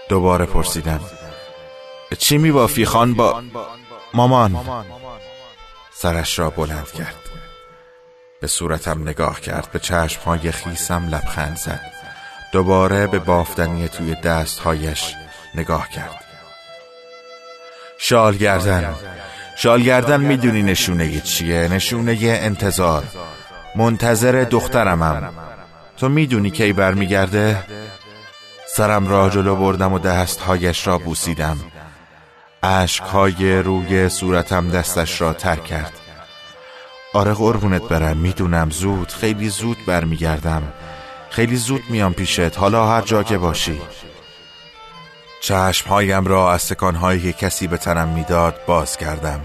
دوباره 0.10 0.46
پرسیدم 0.46 1.00
چی 2.18 2.38
میبافی 2.38 2.86
خان 2.86 3.14
با 3.14 3.44
مامان؟ 4.14 4.58
سرش 5.94 6.40
را 6.40 6.50
بلند 6.50 6.92
کرد. 6.92 7.16
به 8.42 8.48
صورتم 8.48 9.02
نگاه 9.02 9.42
کرد 9.42 9.70
به 9.72 9.80
چشمهای 9.80 10.52
خیسم 10.52 11.08
لبخند 11.08 11.58
زد. 11.58 11.82
دوباره 12.52 13.08
به 13.08 13.20
بافتنی 13.20 13.88
توی 13.88 14.16
دستهایش 14.16 15.16
نگاه 15.56 15.90
کرد. 15.90 16.24
شال 17.98 18.38
گردن. 18.38 18.96
شال 19.58 19.82
گردن 19.82 20.22
می‌دونی 20.22 20.64
نشونه 20.64 21.22
چیه؟ 21.22 21.68
نشونه 21.68 22.18
انتظار. 22.22 23.04
منتظر 23.76 24.46
دخترمم 24.50 25.34
تو 25.98 26.10
می‌دونی 26.10 26.52
کی 26.52 26.74
برمیگرده؟ 26.74 27.64
سرم 28.76 29.08
را 29.08 29.30
جلو 29.30 29.56
بردم 29.56 29.94
و 29.94 30.00
دستهایش 30.00 30.88
را 30.88 30.98
بوسیدم. 30.98 31.58
های 33.12 33.60
روی 33.60 34.10
صورتم 34.10 34.70
دستش 34.70 35.22
را 35.22 35.34
تر 35.34 35.56
کرد. 35.56 35.94
آره 37.14 37.34
قربونت 37.34 37.82
برم 37.82 38.18
می‌دونم. 38.18 38.70
زود 38.70 39.12
خیلی 39.12 39.50
زود 39.50 39.78
برمیگردم. 39.88 40.74
خیلی 41.30 41.56
زود 41.56 41.82
میام 41.90 42.14
پیشت. 42.14 42.58
حالا 42.58 42.88
هر 42.88 43.02
جا 43.02 43.24
که 43.24 43.38
باشی. 43.38 43.82
چشمهایم 45.42 46.26
را 46.26 46.54
از 46.54 46.62
سکانهایی 46.62 47.22
که 47.22 47.34
کسی 47.34 47.68
به 47.68 47.78
تنم 47.78 48.08
می‌داد 48.08 48.66
باز 48.68 48.98
کردم. 48.98 49.42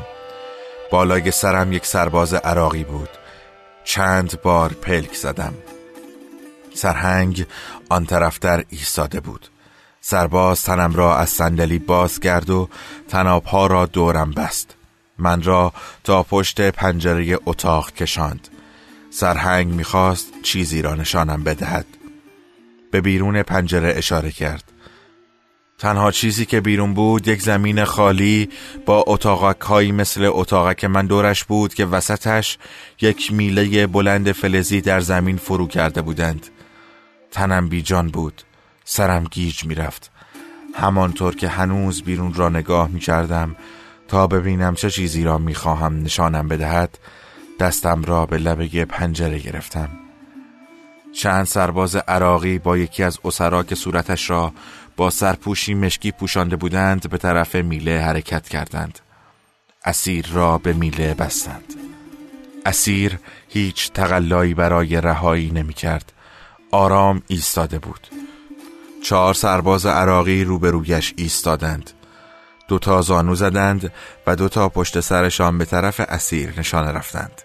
بالای 0.90 1.30
سرم 1.30 1.72
یک 1.72 1.86
سرباز 1.86 2.34
عراقی 2.34 2.84
بود. 2.84 3.08
چند 3.84 4.42
بار 4.42 4.72
پلک 4.72 5.14
زدم. 5.14 5.54
سرهنگ 6.74 7.46
آن 7.88 8.06
طرف 8.06 8.38
در 8.38 8.64
ایستاده 8.68 9.20
بود. 9.20 9.48
سرباز 10.00 10.62
تنم 10.62 10.94
را 10.94 11.16
از 11.16 11.30
صندلی 11.30 11.78
باز 11.78 12.20
کرد 12.20 12.50
و 12.50 12.68
تنابها 13.08 13.66
را 13.66 13.86
دورم 13.86 14.30
بست. 14.30 14.74
من 15.18 15.42
را 15.42 15.72
تا 16.04 16.22
پشت 16.22 16.60
پنجره 16.60 17.38
اتاق 17.46 17.92
کشاند. 17.92 18.48
سرهنگ 19.10 19.72
می‌خواست 19.72 20.26
چیزی 20.42 20.82
را 20.82 20.94
نشانم 20.94 21.44
بدهد. 21.44 21.86
به 22.90 23.00
بیرون 23.00 23.42
پنجره 23.42 23.94
اشاره 23.96 24.30
کرد. 24.30 24.64
تنها 25.78 26.10
چیزی 26.10 26.46
که 26.46 26.60
بیرون 26.60 26.94
بود 26.94 27.28
یک 27.28 27.42
زمین 27.42 27.84
خالی 27.84 28.48
با 28.86 29.04
اتاقک 29.06 29.60
هایی 29.60 29.92
مثل 29.92 30.30
اتاقک 30.32 30.84
من 30.84 31.06
دورش 31.06 31.44
بود 31.44 31.74
که 31.74 31.84
وسطش 31.84 32.58
یک 33.00 33.32
میله 33.32 33.86
بلند 33.86 34.32
فلزی 34.32 34.80
در 34.80 35.00
زمین 35.00 35.36
فرو 35.36 35.66
کرده 35.66 36.02
بودند. 36.02 36.46
تنم 37.30 37.68
بیجان 37.68 38.08
بود. 38.08 38.42
سرم 38.84 39.24
گیج 39.24 39.64
می‌رفت. 39.64 40.10
همانطور 40.74 41.34
که 41.34 41.48
هنوز 41.48 42.02
بیرون 42.02 42.34
را 42.34 42.48
نگاه 42.48 42.88
می 42.88 43.00
کردم 43.00 43.56
تا 44.08 44.26
ببینم 44.26 44.74
چه 44.74 44.90
چیزی 44.90 45.24
را 45.24 45.38
می 45.38 45.54
خواهم 45.54 46.02
نشانم 46.02 46.48
بدهد 46.48 46.98
دستم 47.60 48.02
را 48.02 48.26
به 48.26 48.38
لبه 48.38 48.84
پنجره 48.84 49.38
گرفتم. 49.38 49.88
چند 51.14 51.44
سرباز 51.44 51.96
عراقی 51.96 52.58
با 52.58 52.78
یکی 52.78 53.02
از 53.02 53.18
اسرا 53.24 53.62
که 53.62 53.74
صورتش 53.74 54.30
را 54.30 54.52
با 54.96 55.10
سرپوشی 55.10 55.74
مشکی 55.74 56.12
پوشانده 56.12 56.56
بودند 56.56 57.10
به 57.10 57.18
طرف 57.18 57.54
میله 57.54 58.00
حرکت 58.00 58.48
کردند. 58.48 58.98
اسیر 59.84 60.26
را 60.32 60.58
به 60.58 60.72
میله 60.72 61.14
بستند. 61.14 61.74
اسیر 62.66 63.18
هیچ 63.48 63.92
تقلایی 63.92 64.54
برای 64.54 65.00
رهایی 65.00 65.50
نمی 65.50 65.74
کرد 65.74 66.12
آرام 66.70 67.22
ایستاده 67.28 67.78
بود. 67.78 68.08
چهار 69.04 69.34
سرباز 69.34 69.86
عراقی 69.86 70.44
روبرویش 70.44 71.14
ایستادند. 71.16 71.90
دوتا 72.68 73.02
زانو 73.02 73.34
زدند 73.34 73.92
و 74.26 74.36
دوتا 74.36 74.68
پشت 74.68 75.00
سرشان 75.00 75.58
به 75.58 75.64
طرف 75.64 76.00
اسیر 76.08 76.60
نشانه 76.60 76.92
رفتند. 76.92 77.42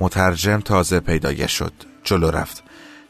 مترجم 0.00 0.60
تازه 0.60 1.00
پیدایش 1.00 1.52
شد. 1.52 1.72
جلو 2.04 2.30
رفت. 2.30 2.62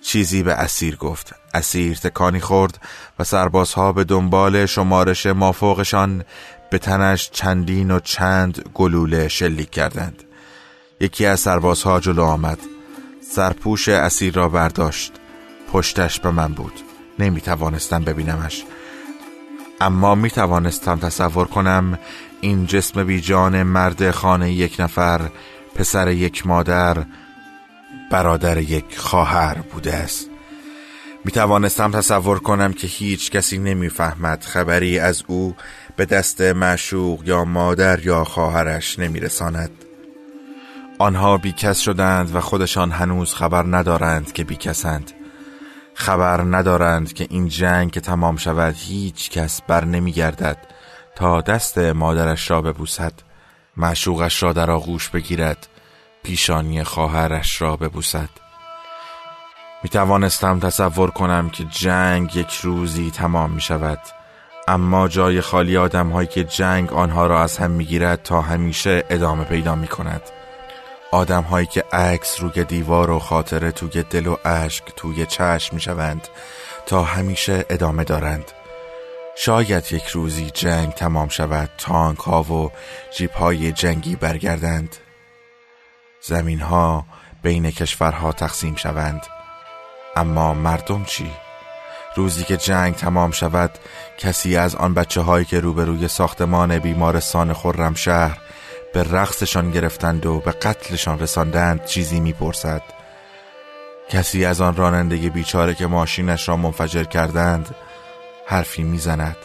چیزی 0.03 0.43
به 0.43 0.53
اسیر 0.53 0.97
گفت. 0.97 1.35
اسیر 1.55 1.97
تکانی 1.97 2.41
خورد 2.41 2.79
و 3.19 3.25
سربازها 3.25 3.93
به 3.93 4.05
دنبال 4.05 4.67
شمارش 4.67 5.27
مافوقشان 5.27 6.25
به 6.71 6.79
تنش 6.79 7.31
چندین 7.31 7.91
و 7.91 8.01
چند 8.01 8.71
گلوله 8.75 9.29
شلیک 9.29 9.71
کردند. 9.71 10.23
یکی 11.01 11.27
از 11.27 11.41
سربازها 11.41 12.01
جلو 12.01 12.23
آمد. 12.23 12.59
سرپوش 13.33 13.88
اسیر 13.88 14.35
را 14.35 14.49
برداشت. 14.49 15.12
پشتش 15.73 16.21
به 16.21 16.31
من 16.31 16.53
بود. 16.53 16.73
نمی 17.19 17.41
توانستم 17.41 18.05
ببینمش. 18.05 18.65
اما 19.81 20.15
می 20.15 20.31
توانستم 20.31 20.99
تصور 20.99 21.47
کنم 21.47 21.99
این 22.41 22.67
جسم 22.67 23.05
بیجان 23.05 23.62
مرد 23.62 24.11
خانه 24.11 24.53
یک 24.53 24.77
نفر 24.79 25.31
پسر 25.75 26.11
یک 26.11 26.47
مادر 26.47 26.97
برادر 28.12 28.59
یک 28.59 28.98
خواهر 28.98 29.55
بوده 29.55 29.94
است 29.94 30.31
می 31.25 31.33
توانستم 31.33 31.90
تصور 31.90 32.38
کنم 32.38 32.72
که 32.72 32.87
هیچ 32.87 33.31
کسی 33.31 33.59
نمی‌فهمد 33.59 34.44
خبری 34.44 34.98
از 34.98 35.22
او 35.27 35.55
به 35.96 36.05
دست 36.05 36.40
معشوق 36.40 37.22
یا 37.25 37.44
مادر 37.44 38.07
یا 38.07 38.25
خواهرش 38.25 38.98
نمی 38.98 39.20
رساند. 39.20 39.70
آنها 40.98 41.37
بیکس 41.37 41.79
شدند 41.81 42.37
و 42.37 42.40
خودشان 42.40 42.90
هنوز 42.90 43.35
خبر 43.35 43.62
ندارند 43.62 44.33
که 44.33 44.44
بیکسند 44.44 45.11
خبر 45.94 46.42
ندارند 46.42 47.12
که 47.12 47.27
این 47.31 47.48
جنگ 47.48 47.90
که 47.90 48.01
تمام 48.01 48.37
شود 48.37 48.75
هیچ 48.79 49.31
کس 49.31 49.62
بر 49.62 49.85
نمی 49.85 50.12
گردد 50.12 50.57
تا 51.16 51.40
دست 51.40 51.79
مادرش 51.79 52.51
را 52.51 52.62
ببوسد 52.62 53.12
معشوقش 53.77 54.42
را 54.42 54.53
در 54.53 54.70
آغوش 54.70 55.09
بگیرد 55.09 55.68
پیشانی 56.23 56.85
خواهرش 56.85 57.63
را 57.63 57.77
ببوسد. 57.77 58.29
می 59.83 59.91
توانستم 59.91 60.61
تصور 60.61 61.11
کنم 61.11 61.51
که 61.51 61.65
جنگ 61.65 62.37
یک 62.37 62.55
روزی 62.55 63.11
تمام 63.11 63.51
می 63.51 63.61
شود 63.61 63.99
اما 64.69 65.09
جای 65.09 65.41
خالی 65.41 65.77
آدم 65.77 66.11
هایی 66.11 66.29
که 66.29 66.45
جنگ 66.45 66.93
آنها 66.93 67.27
را 67.27 67.43
از 67.43 67.59
هم 67.59 67.71
می 67.71 67.85
گیرد 67.85 68.23
تا 68.23 68.41
همیشه 68.41 69.05
ادامه 69.11 69.45
پیدا 69.45 69.75
می 69.75 69.87
کند 69.87 70.23
آدم 71.13 71.43
هایی 71.43 71.67
که 71.67 71.85
عکس 71.93 72.41
روی 72.41 72.65
دیوار 72.65 73.11
و 73.11 73.19
خاطره 73.19 73.73
توی 73.73 74.03
دل 74.03 74.27
و 74.27 74.37
اشک 74.45 74.85
توی 74.97 75.27
چشم 75.27 75.75
می 75.75 75.81
شوند 75.81 76.29
تا 76.87 77.03
همیشه 77.03 77.65
ادامه 77.71 78.05
دارند. 78.05 78.45
شاید 79.37 79.93
یک 79.93 80.07
روزی 80.07 80.51
جنگ 80.51 80.93
تمام 80.93 81.29
شود 81.29 81.71
تانک 81.79 82.19
ها 82.19 82.43
و 82.43 82.71
جیپ 83.17 83.37
های 83.37 83.73
جنگی 83.73 84.17
برگردند. 84.17 84.97
زمین 86.25 86.61
ها 86.61 87.07
بین 87.43 87.71
کشورها 87.71 88.33
تقسیم 88.33 88.77
شوند. 88.77 89.27
اما 90.17 90.55
مردم 90.55 91.05
چی؟ 91.05 91.31
روزی 92.17 92.45
که 92.45 92.57
جنگ 92.57 92.95
تمام 92.95 93.31
شود 93.31 93.71
کسی 94.19 94.57
از 94.57 94.75
آن 94.75 94.95
بچه 94.95 95.21
هایی 95.21 95.45
که 95.45 95.61
روبروی 95.61 96.09
ساختمان 96.09 96.79
بیمارستان 96.79 97.53
خرم 97.53 97.95
شهر 97.95 98.39
به 98.95 99.03
رقصشان 99.03 99.71
گرفتند 99.71 100.27
و 100.27 100.41
به 100.41 100.51
قتلشان 100.51 101.19
رساندند 101.19 101.85
چیزی 101.85 102.21
می‌پرسد. 102.21 102.83
کسی 104.11 104.45
از 104.45 104.61
آن 104.61 104.77
راننده 104.77 105.17
بیچاره 105.17 105.75
که 105.75 105.87
ماشینش 105.87 106.49
را 106.49 106.57
منفجر 106.57 107.05
کردند 107.05 107.75
حرفی 108.47 108.83
می‌زند. 108.83 109.37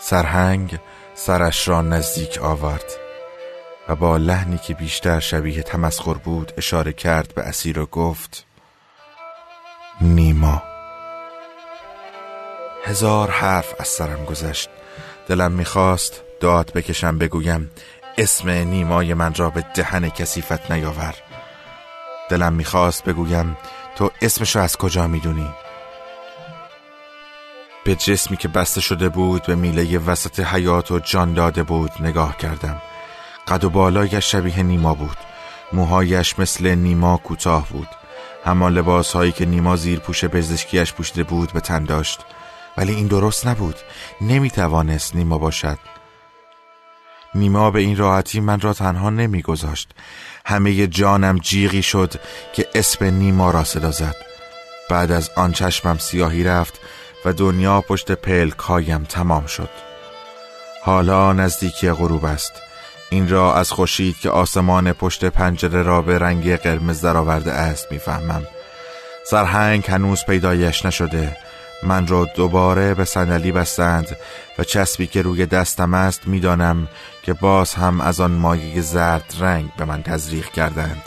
سرهنگ 0.00 0.78
سرش 1.14 1.68
را 1.68 1.82
نزدیک 1.82 2.38
آورد. 2.42 3.07
و 3.88 3.94
با 3.94 4.16
لحنی 4.16 4.58
که 4.58 4.74
بیشتر 4.74 5.20
شبیه 5.20 5.62
تمسخر 5.62 6.14
بود 6.14 6.52
اشاره 6.56 6.92
کرد 6.92 7.34
به 7.34 7.42
اسیر 7.42 7.78
و 7.78 7.86
گفت 7.86 8.46
نیما. 10.00 10.62
هزار 12.84 13.30
حرف 13.30 13.74
از 13.78 13.88
سرم 13.88 14.24
گذشت. 14.24 14.68
دلم 15.28 15.52
می‌خواست 15.52 16.22
داد 16.40 16.72
بکشم 16.72 17.18
بگویم 17.18 17.70
اسم 18.18 18.50
نیمای 18.50 19.14
من 19.14 19.34
را 19.34 19.50
به 19.50 19.64
دهن 19.74 20.08
کسیفت 20.08 20.72
نیاور. 20.72 21.14
دلم 22.30 22.52
می‌خواست 22.52 23.04
بگویم 23.04 23.56
تو 23.96 24.10
اسمشو 24.22 24.58
از 24.58 24.76
کجا 24.76 25.06
می‌دونی؟ 25.06 25.50
به 27.84 27.94
جسمی 27.94 28.36
که 28.36 28.48
بسته 28.48 28.80
شده 28.80 29.08
بود 29.08 29.42
به 29.42 29.54
میله 29.54 29.98
وسط 29.98 30.40
حیات 30.40 30.90
و 30.90 30.98
جان 30.98 31.34
داده 31.34 31.62
بود 31.62 31.90
نگاه 32.00 32.36
کردم. 32.36 32.82
قد 33.48 33.64
و 33.64 33.70
بالایش 33.70 34.32
شبیه 34.32 34.62
نیما 34.62 34.94
بود. 34.94 35.16
موهایش 35.72 36.38
مثل 36.38 36.74
نیما 36.74 37.16
کوتاه 37.16 37.68
بود. 37.68 37.88
همان 38.44 38.74
لباس 38.74 39.12
هایی 39.12 39.32
که 39.32 39.46
نیما 39.46 39.76
زیر 39.76 39.98
پوش 39.98 40.24
پزشکیش 40.24 40.92
پوشیده 40.92 41.22
بود 41.22 41.52
به 41.52 41.60
تن 41.60 41.84
داشت. 41.84 42.20
ولی 42.76 42.94
این 42.94 43.06
درست 43.06 43.46
نبود. 43.46 43.76
نمی 44.20 44.50
توانست 44.50 45.16
نیما 45.16 45.38
باشد. 45.38 45.78
نیما 47.34 47.70
به 47.70 47.80
این 47.80 47.96
راحتی 47.96 48.40
من 48.40 48.60
را 48.60 48.72
تنها 48.72 49.10
نمیگذاشت. 49.10 49.90
همه 50.46 50.86
جانم 50.86 51.38
جیغی 51.38 51.82
شد 51.82 52.14
که 52.52 52.68
اسم 52.74 53.04
نیما 53.04 53.50
را 53.50 53.64
صدا 53.64 53.90
زد. 53.90 54.16
بعد 54.90 55.12
از 55.12 55.30
آن 55.36 55.52
چشمم 55.52 55.98
سیاهی 55.98 56.44
رفت 56.44 56.80
و 57.24 57.32
دنیا 57.32 57.80
پشت 57.80 58.12
پلکایم 58.12 59.04
تمام 59.04 59.46
شد. 59.46 59.70
حالا 60.82 61.32
نزدیکی 61.32 61.90
غروب 61.90 62.24
است. 62.24 62.52
این 63.10 63.28
را 63.28 63.54
از 63.54 63.72
خورشید 63.72 64.18
که 64.18 64.30
آسمان 64.30 64.92
پشت 64.92 65.24
پنجره 65.24 65.82
را 65.82 66.02
به 66.02 66.18
رنگ 66.18 66.56
قرمز 66.56 67.00
درآورده 67.00 67.52
است 67.52 67.92
می‌فهمم. 67.92 68.42
سرهنگ 69.30 69.84
هنوز 69.88 70.24
پیدایش 70.24 70.86
نشده. 70.86 71.36
من 71.82 72.06
را 72.06 72.24
دوباره 72.24 72.94
به 72.94 73.04
صندلی 73.04 73.52
بستند 73.52 74.16
و 74.58 74.64
چسبی 74.64 75.06
که 75.06 75.22
روی 75.22 75.46
دستم 75.46 75.94
است 75.94 76.26
می‌دانم 76.26 76.88
که 77.22 77.32
باز 77.32 77.74
هم 77.74 78.00
از 78.00 78.20
آن 78.20 78.30
مایه 78.30 78.80
زرد 78.80 79.34
رنگ 79.40 79.70
به 79.78 79.84
من 79.84 80.02
تزریق 80.02 80.50
کردند. 80.50 81.02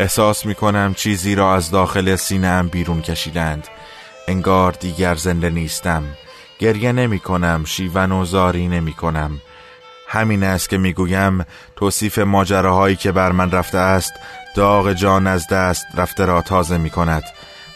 احساس 0.00 0.46
می 0.46 0.54
کنم 0.54 0.94
چیزی 0.94 1.34
را 1.34 1.54
از 1.54 1.70
داخل 1.70 2.16
سینهام 2.16 2.68
بیرون 2.68 3.02
کشیدند. 3.02 3.68
انگار 4.28 4.72
دیگر 4.72 5.14
زنده 5.14 5.50
نیستم. 5.50 6.04
گریه 6.58 6.92
نمی 6.92 7.18
کنم 7.18 7.64
شیون 7.64 8.12
و 8.12 8.24
زاری 8.24 8.68
نمی 8.68 8.92
کنم 8.92 9.40
همین 10.10 10.42
است 10.42 10.68
که 10.68 10.78
می‌گویم 10.78 11.46
توصیف 11.76 12.18
ماجراهایی 12.18 12.96
که 12.96 13.12
بر 13.12 13.32
من 13.32 13.50
رفته 13.50 13.78
است 13.78 14.12
داغ 14.54 14.92
جان 14.92 15.26
از 15.26 15.48
دست 15.48 15.86
رفته 15.94 16.24
را 16.24 16.42
تازه 16.42 16.78
می 16.78 16.90
کند 16.90 17.24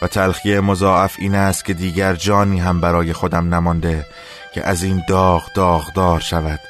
و 0.03 0.07
تلخی 0.07 0.61
مضاعف 0.61 1.16
این 1.18 1.35
است 1.35 1.64
که 1.64 1.75
دیگر 1.75 2.14
جانی 2.14 2.61
هم 2.61 2.81
برای 2.81 3.12
خودم 3.12 3.55
نمانده 3.55 4.07
که 4.55 4.66
از 4.68 4.83
این 4.83 5.03
داغ 5.09 5.53
داغدار 5.55 6.21
شود. 6.21 6.61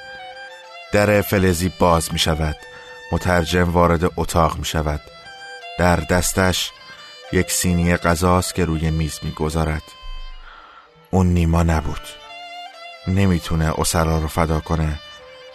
در 0.93 1.21
فلزی 1.21 1.73
باز 1.79 2.13
می 2.13 2.19
شود 2.19 2.57
مترجم 3.13 3.71
وارد 3.71 4.11
اتاق 4.17 4.59
می 4.59 4.65
شود 4.65 5.01
در 5.79 5.97
دستش 5.97 6.71
یک 7.33 7.51
سینی 7.51 7.97
غذاست 7.97 8.55
که 8.55 8.65
روی 8.65 8.91
میز 8.91 9.19
می 9.23 9.31
گذارد 9.31 9.83
اون 11.11 11.27
نیما 11.27 11.63
نبود. 11.63 12.03
نمی‌تونه 13.09 13.81
اسرا 13.81 14.19
رو 14.19 14.29
فدا 14.29 14.61
کنه. 14.61 14.99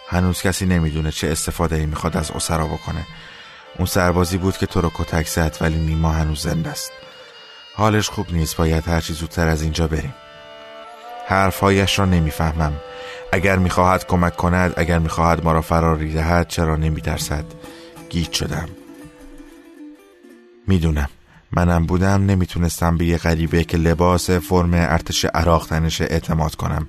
هنوز 0.08 0.42
کسی 0.42 0.66
نمی‌دونه 0.66 1.10
چه 1.10 1.28
استفاده 1.28 1.76
ای 1.76 1.86
می‌خواد 1.86 2.16
از 2.16 2.30
اسرا 2.30 2.66
بکنه. 2.66 3.06
اون 3.78 3.86
سربازی 3.86 4.38
بود 4.38 4.56
که 4.56 4.66
تو 4.66 4.80
رو 4.80 4.90
کتک 4.94 5.26
زد 5.26 5.56
ولی 5.60 5.78
نیما 5.78 6.12
هنوز 6.12 6.42
زنده 6.42 6.70
است. 6.70 6.92
حالش 7.74 8.08
خوب 8.08 8.26
نیست 8.32 8.56
باید 8.56 8.88
هرچی 8.88 9.12
زودتر 9.12 9.48
از 9.48 9.62
اینجا 9.62 9.88
بریم. 9.88 10.14
حرفهایش 11.26 11.98
را 11.98 12.04
نمی‌فهمم. 12.04 12.72
اگر 13.32 13.56
می‌خواهد 13.56 14.06
کمک 14.06 14.36
کند 14.36 14.74
اگر 14.76 14.98
می‌خواهد 14.98 15.44
ما 15.44 15.52
را 15.52 15.62
فراری 15.62 16.12
دهد 16.12 16.48
چرا 16.48 16.76
نمیترسد؟ 16.76 17.44
گیت 18.08 18.32
شدم. 18.32 18.68
می‌دونم. 20.66 21.08
منم 21.52 21.86
بودم 21.86 22.26
نمی‌تونستم 22.26 22.96
به 22.96 23.04
یه 23.04 23.16
غریبه 23.16 23.64
که 23.64 23.76
لباس 23.76 24.30
فرم 24.30 24.74
ارتش 24.74 25.24
عراق 25.24 25.66
تنش 25.66 26.00
اعتماد 26.00 26.54
کنم. 26.54 26.88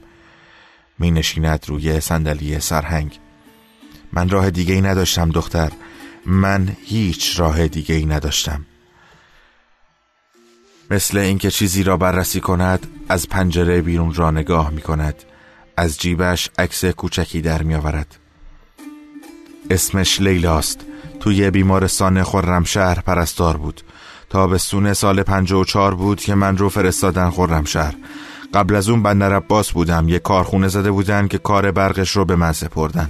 می 0.99 1.11
نشیند 1.11 1.65
روی 1.67 1.99
صندلی 1.99 2.59
سرهنگ. 2.59 3.19
من 4.13 4.29
راه 4.29 4.49
دیگه 4.49 4.73
ای 4.73 4.81
نداشتم 4.81 5.29
دختر. 5.29 5.71
من 6.25 6.75
هیچ 6.85 7.39
راه 7.39 7.67
دیگه 7.67 7.95
ای 7.95 8.05
نداشتم. 8.05 8.65
مثل 10.91 11.17
اینکه 11.17 11.51
چیزی 11.51 11.83
را 11.83 11.97
بررسی 11.97 12.39
کند 12.39 12.87
از 13.09 13.29
پنجره 13.29 13.81
بیرون 13.81 14.13
را 14.13 14.31
نگاه 14.31 14.69
می 14.69 14.81
کند. 14.81 15.23
از 15.77 15.97
جیبش 15.97 16.49
عکس 16.57 16.85
کوچکی 16.85 17.41
در 17.41 17.63
می 17.63 17.75
آورد. 17.75 18.17
اسمش 19.69 20.21
لیلاست. 20.21 20.85
توی 21.19 21.51
بیمارستان 21.51 22.23
خرمشهر 22.23 22.99
پرستار 22.99 23.57
بود. 23.57 23.81
تابستون 24.29 24.93
سال 24.93 25.23
54 25.23 25.95
بود 25.95 26.21
که 26.21 26.35
من 26.35 26.57
رو 26.57 26.69
فرستادن 26.69 27.29
خرمشهر. 27.29 27.95
قبل 28.53 28.75
از 28.75 28.89
اون 28.89 29.03
بندر 29.03 29.33
عباس 29.33 29.71
بودم. 29.71 30.09
یه 30.09 30.19
کارخونه 30.19 30.67
زده 30.67 30.91
بودن 30.91 31.27
که 31.27 31.37
کار 31.37 31.71
برقش 31.71 32.09
رو 32.11 32.25
به 32.25 32.35
من 32.35 32.51
سپردن. 32.51 33.09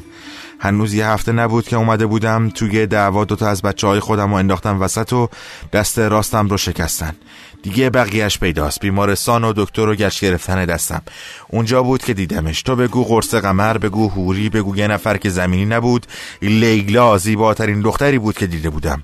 هنوز 0.59 0.93
یه 0.93 1.07
هفته 1.07 1.31
نبود 1.31 1.67
که 1.67 1.75
اومده 1.75 2.05
بودم. 2.05 2.49
توی 2.49 2.87
دعوا 2.87 3.25
دوتا 3.25 3.47
از 3.47 3.61
بچه 3.61 3.87
های 3.87 3.99
خودم 3.99 4.29
رو 4.29 4.33
انداختم 4.33 4.81
وسط 4.81 5.13
و 5.13 5.29
دست 5.73 5.99
راستم 5.99 6.47
رو 6.47 6.57
شکستن. 6.57 7.15
دیگه 7.63 7.89
بقیهش 7.89 8.39
پیداست. 8.39 8.79
بیمارستان 8.79 9.43
و 9.43 9.53
دکتر 9.55 9.85
رو 9.85 9.95
گشت 9.95 10.21
گرفتن 10.21 10.65
دستم. 10.65 11.01
اونجا 11.47 11.83
بود 11.83 12.03
که 12.03 12.13
دیدمش. 12.13 12.61
تو 12.61 12.75
بگو 12.75 13.03
قرص 13.03 13.35
قمر 13.35 13.77
بگو 13.77 14.09
هوری 14.09 14.49
بگو 14.49 14.75
یه 14.75 14.87
نفر 14.87 15.17
که 15.17 15.29
زمینی 15.29 15.65
نبود. 15.65 16.05
لیلا 16.41 17.17
زیباترین 17.17 17.81
دختری 17.81 18.19
بود 18.19 18.37
که 18.37 18.47
دیده 18.47 18.69
بودم. 18.69 19.03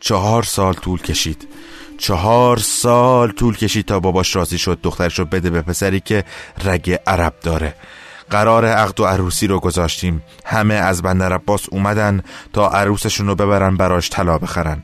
چهار 0.00 0.42
سال 0.42 0.74
طول 0.74 1.02
کشید. 1.02 1.48
چهار 1.98 2.56
سال 2.56 3.30
طول 3.30 3.56
کشید 3.56 3.86
تا 3.86 4.00
باباش 4.00 4.36
راضی 4.36 4.58
شد 4.58 4.78
دخترش 4.82 5.18
رو 5.18 5.24
بده 5.24 5.50
به 5.50 5.62
پسری 5.62 6.00
که 6.00 6.24
رگ 6.64 6.98
عرب 7.06 7.34
داره. 7.42 7.74
قرار 8.30 8.64
عقد 8.64 9.00
و 9.00 9.04
عروسی 9.04 9.46
رو 9.46 9.60
گذاشتیم. 9.60 10.22
همه 10.44 10.74
از 10.74 11.02
بندر 11.02 11.32
عباس 11.32 11.66
اومدن 11.70 12.22
تا 12.52 12.68
عروسشون 12.68 13.26
رو 13.26 13.34
ببرن 13.34 13.76
براش 13.76 14.10
طلا 14.10 14.38
بخرن. 14.38 14.82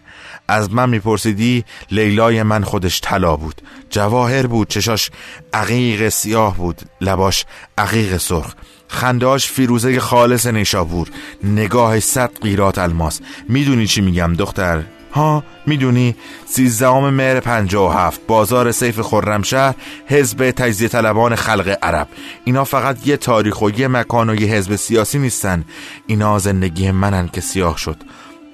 از 0.49 0.73
من 0.73 0.89
میپرسیدی 0.89 1.65
لیلای 1.91 2.43
من 2.43 2.65
خودش 2.65 3.01
طلا 3.01 3.37
بود. 3.37 3.63
جواهر 3.91 4.47
بود 4.47 4.69
چشاش 4.69 5.11
عقیق 5.53 6.09
سیاه 6.09 6.57
بود 6.57 6.83
لباش 7.01 7.47
عقیق 7.79 8.17
سرخ. 8.17 8.55
خنداش 8.89 9.51
فیروزه 9.51 10.01
خالص 10.01 10.47
نیشابور. 10.47 11.09
نگاه 11.45 12.01
صد 12.01 12.31
قیرات 12.43 12.79
الماس. 12.79 13.21
می‌دونی 13.49 13.87
چی 13.87 14.01
میگم 14.01 14.35
دختر؟ 14.35 14.83
ها 15.13 15.45
می‌دونی 15.67 16.15
سیزدهم 16.47 17.11
مهر 17.11 17.41
پنجا 17.41 17.89
و 17.89 17.93
هفت 17.93 18.21
بازار 18.27 18.73
سیف 18.73 19.01
خرمشهر 19.01 19.75
حزب 20.07 20.51
تجزیه 20.51 20.89
طلبان 20.89 21.35
خلق 21.35 21.79
عرب. 21.83 22.09
اینا 22.45 22.65
فقط 22.65 23.07
یه 23.07 23.17
تاریخ 23.17 23.63
و 23.63 23.71
یه 23.71 23.89
مکان 23.89 24.31
و 24.31 24.35
یه 24.35 24.49
حزب 24.49 24.77
سیاسی 24.77 25.19
نیستن. 25.19 25.65
اینا 26.07 26.39
زندگی 26.39 26.91
منن 26.91 27.29
که 27.29 27.41
سیاه 27.41 27.79
شد. 27.79 27.97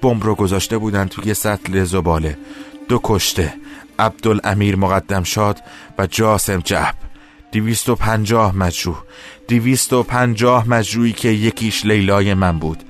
بمب 0.01 0.23
رو 0.23 0.35
گذاشته 0.35 0.77
بودن 0.77 1.07
توی 1.07 1.33
سطل 1.33 1.83
زباله. 1.83 2.37
دو 2.89 2.99
کشته 3.03 3.53
عبدالامیر 3.99 4.75
مقدم 4.75 5.23
شاد 5.23 5.59
و 5.97 6.07
جاسم 6.07 6.59
جعب. 6.59 6.95
دیویست 7.51 7.89
و 7.89 7.95
پنجاه 7.95 8.55
مجروح. 8.55 8.97
دیویست 9.47 9.93
و 9.93 10.03
پنجاه 10.03 10.69
مجروحی 10.69 11.11
که 11.11 11.29
یکیش 11.29 11.85
لیلای 11.85 12.33
من 12.33 12.59
بود. 12.59 12.83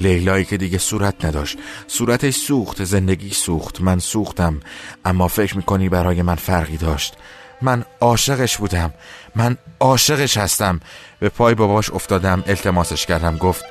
لیلایی 0.00 0.44
که 0.44 0.56
دیگه 0.56 0.78
صورت 0.78 1.24
نداشت. 1.24 1.58
صورتش 1.86 2.34
سوخت 2.34 2.84
زندگی 2.84 3.30
سوخت. 3.30 3.80
من 3.80 3.98
سوختم 3.98 4.60
اما 5.04 5.28
فکر 5.28 5.56
می‌کنی 5.56 5.88
برای 5.88 6.22
من 6.22 6.34
فرقی 6.34 6.76
داشت؟ 6.76 7.14
من 7.62 7.84
عاشقش 8.00 8.56
بودم. 8.56 8.94
من 9.36 9.56
عاشقش 9.80 10.36
هستم. 10.36 10.80
به 11.20 11.28
پای 11.28 11.54
باباش 11.54 11.90
افتادم 11.90 12.44
التماسش 12.46 13.06
کردم. 13.06 13.36
گفت 13.36 13.64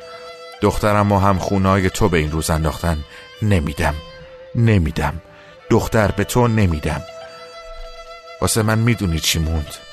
دخترم 0.61 1.11
و 1.11 1.19
هم 1.19 1.37
خونای 1.37 1.89
تو 1.89 2.09
به 2.09 2.17
این 2.17 2.31
روز 2.31 2.49
انداختن. 2.49 2.97
نمیدم. 3.41 3.95
نمیدم. 4.55 5.21
دختر 5.69 6.11
به 6.11 6.23
تو 6.23 6.47
نمیدم. 6.47 7.01
واسه 8.41 8.61
من 8.61 8.79
می‌دونی 8.79 9.19
چی 9.19 9.39
موند. 9.39 9.84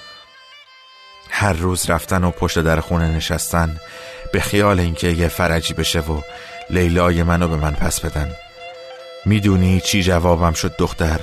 هر 1.34 1.52
روز 1.52 1.90
رفتن 1.90 2.24
و 2.24 2.30
پشت 2.30 2.58
در 2.58 2.80
خونه 2.80 3.08
نشستن 3.08 3.80
به 4.32 4.40
خیال 4.40 4.80
اینکه 4.80 5.08
یه 5.08 5.28
فرجی 5.28 5.74
بشه 5.74 6.00
و 6.00 6.20
لیلای 6.70 7.22
منو 7.22 7.48
به 7.48 7.56
من 7.56 7.72
پس 7.72 8.00
بدن. 8.00 8.32
می‌دونی 9.24 9.80
چی 9.80 10.02
جوابم 10.02 10.52
شد 10.52 10.76
دختر؟ 10.76 11.20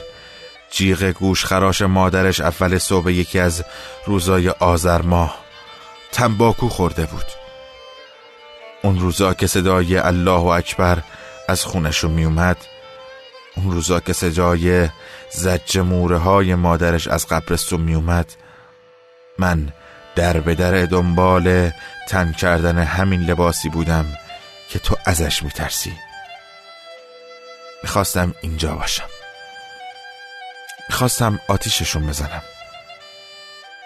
جیغ 0.72 1.04
گوش 1.04 1.46
خراش 1.46 1.82
مادرش 1.82 2.42
اول 2.42 2.78
صبح 2.78 3.12
یکی 3.12 3.40
از 3.40 3.64
روزای 4.06 4.50
آذر 4.50 5.02
ماه 5.02 5.40
تنباکو 6.12 6.70
خورده 6.70 7.06
بود. 7.06 7.26
اون 8.84 9.00
روزا 9.00 9.34
که 9.34 9.48
صدای 9.48 9.98
الله 9.98 10.46
اکبر 10.46 10.98
از 11.48 11.66
خونش 11.66 12.04
می 12.04 12.26
اومد 12.26 12.58
اون 13.56 13.72
روزا 13.72 14.00
که 14.00 14.14
صدای 14.14 14.90
زج 15.32 15.78
موره 15.78 16.18
های 16.18 16.56
مادرش 16.56 17.08
از 17.08 17.28
قبرستون 17.28 17.82
می 17.82 17.96
اومد 17.96 18.34
من 19.40 19.74
در 20.20 20.40
به 20.40 20.56
در 20.56 20.86
دنبال 20.86 21.72
تن 22.08 22.32
کردن 22.32 22.78
همین 22.78 23.22
لباسی 23.22 23.70
بودم 23.70 24.18
که 24.70 24.80
تو 24.80 24.98
ازش 25.06 25.44
می 25.44 25.50
ترسی 25.50 25.98
می‌خواستم 27.84 28.36
اینجا 28.42 28.76
باشم. 28.76 29.10
می‌خواستم 30.90 31.40
آتیششون 31.48 32.08
بزنم. 32.08 32.42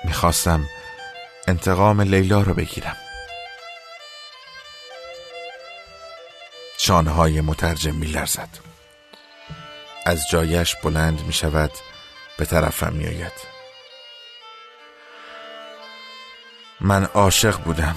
می‌خواستم 0.03 0.65
انتقام 1.47 2.01
لیلا 2.01 2.41
رو 2.41 2.53
بگیرم. 2.53 2.97
شانهای 6.77 7.41
مترجم 7.41 7.95
میلرزد. 7.95 8.49
از 10.05 10.29
جایش 10.29 10.75
بلند 10.75 11.21
می 11.21 11.33
شود 11.33 11.71
به 12.37 12.45
طرفم 12.45 12.93
می 12.93 13.05
من 16.85 17.03
عاشق 17.03 17.59
بودم. 17.63 17.95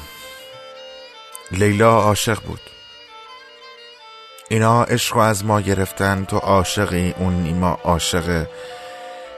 لیلا 1.50 1.98
عاشق 2.00 2.42
بود. 2.42 2.60
اینا 4.48 4.84
عشق 4.84 5.14
رو 5.14 5.20
از 5.20 5.44
ما 5.44 5.60
گرفتن 5.60 6.24
تو 6.24 6.36
عاشقی 6.36 7.14
اون 7.18 7.34
نیما 7.34 7.78
عاشقه 7.84 8.50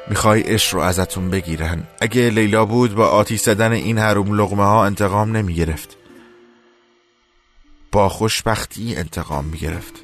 می‌خوای 0.09 0.41
عشق 0.41 0.75
رو 0.75 0.81
ازتون 0.81 1.31
بگیرن. 1.31 1.87
اگه 2.01 2.31
لیلا 2.31 2.65
بود 2.65 2.95
با 2.95 3.09
آتیش 3.09 3.41
زدن 3.41 3.73
این 3.73 3.99
حروم 3.99 4.41
لغمه 4.41 4.65
ها 4.65 4.87
انتقام 4.87 5.37
نمی‌گرفت. 5.37 5.97
با 7.93 8.09
خوشبختی 8.09 8.97
انتقام 8.97 9.45
می‌گرفت. 9.45 9.95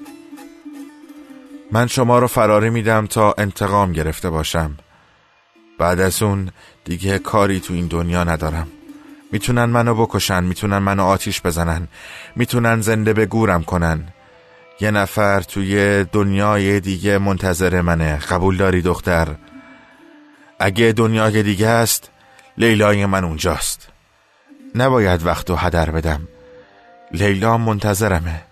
من 1.73 1.87
شما 1.87 2.19
رو 2.19 2.27
فراری 2.27 2.71
میدم 2.71 3.07
تا 3.07 3.35
انتقام 3.39 3.93
گرفته 3.93 4.31
باشم. 4.31 4.79
بعد 5.79 6.01
از 6.01 6.23
اون 6.23 6.51
دیگه 6.85 7.19
کاری 7.19 7.61
تو 7.61 7.75
این 7.75 7.87
دنیا 7.87 8.25
ندارم. 8.25 8.69
می‌تونن 9.35 9.65
منو 9.65 9.95
بکشن 9.95 10.45
می‌تونن 10.45 10.79
منو 10.79 11.05
آتیش 11.05 11.41
بزنن 11.43 11.89
می‌تونن 12.37 12.81
زنده 12.81 13.13
به 13.13 13.27
گورم 13.27 13.63
کنن. 13.63 14.09
یه 14.81 14.91
نفر 14.91 15.41
توی 15.41 16.05
دنیای 16.05 16.81
دیگه 16.81 17.19
منتظر 17.19 17.81
منه. 17.81 18.19
قبول 18.19 18.57
داری 18.57 18.83
دختر؟ 18.83 19.35
اگه 20.59 20.93
دنیای 20.93 21.43
دیگه 21.43 21.69
است 21.69 22.11
لیلای 22.59 23.07
من 23.07 23.25
اونجاست. 23.25 23.89
نباید 24.75 25.27
وقت 25.27 25.51
و 25.51 25.57
هدر 25.57 25.91
بدم. 25.91 26.29
لیلا 27.13 27.59
منتظرمه. 27.59 28.43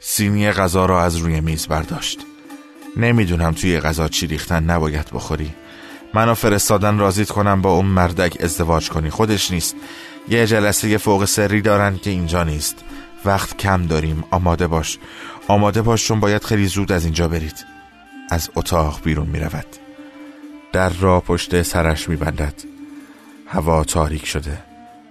سینی 0.00 0.50
غذا 0.50 0.86
را 0.86 1.02
از 1.02 1.16
روی 1.16 1.40
میز 1.40 1.66
برداشت. 1.66 2.18
نمی‌دونم 2.96 3.52
توی 3.52 3.80
غذا 3.80 4.08
چی 4.08 4.26
ریختن 4.26 4.64
نباید 4.64 5.10
بخوری. 5.12 5.54
منو 6.14 6.34
فرستادن 6.34 6.98
رازیت 6.98 7.30
کنم 7.30 7.62
با 7.62 7.72
اون 7.72 7.86
مردک 7.86 8.36
ازدواج 8.40 8.90
کنی. 8.90 9.10
خودش 9.10 9.50
نیست. 9.50 9.76
یه 10.28 10.46
جلسه 10.46 10.98
فوق 10.98 11.24
سری 11.24 11.62
دارن 11.62 11.96
که 11.98 12.10
اینجا 12.10 12.42
نیست. 12.42 12.84
وقت 13.24 13.56
کم 13.56 13.86
داریم. 13.86 14.24
آماده 14.30 14.66
باش. 14.66 14.98
آماده 15.48 15.82
باش 15.82 16.06
چون 16.06 16.20
باید 16.20 16.44
خیلی 16.44 16.66
زود 16.66 16.92
از 16.92 17.04
اینجا 17.04 17.28
برید. 17.28 17.64
از 18.30 18.50
اتاق 18.56 19.00
بیرون 19.04 19.26
می 19.26 19.40
رود 19.40 19.66
در 20.72 20.88
را 20.88 21.20
پشت 21.20 21.62
سرش 21.62 22.08
می 22.08 22.16
بندد 22.16 22.54
هوا 23.46 23.84
تاریک 23.84 24.26
شده. 24.26 24.58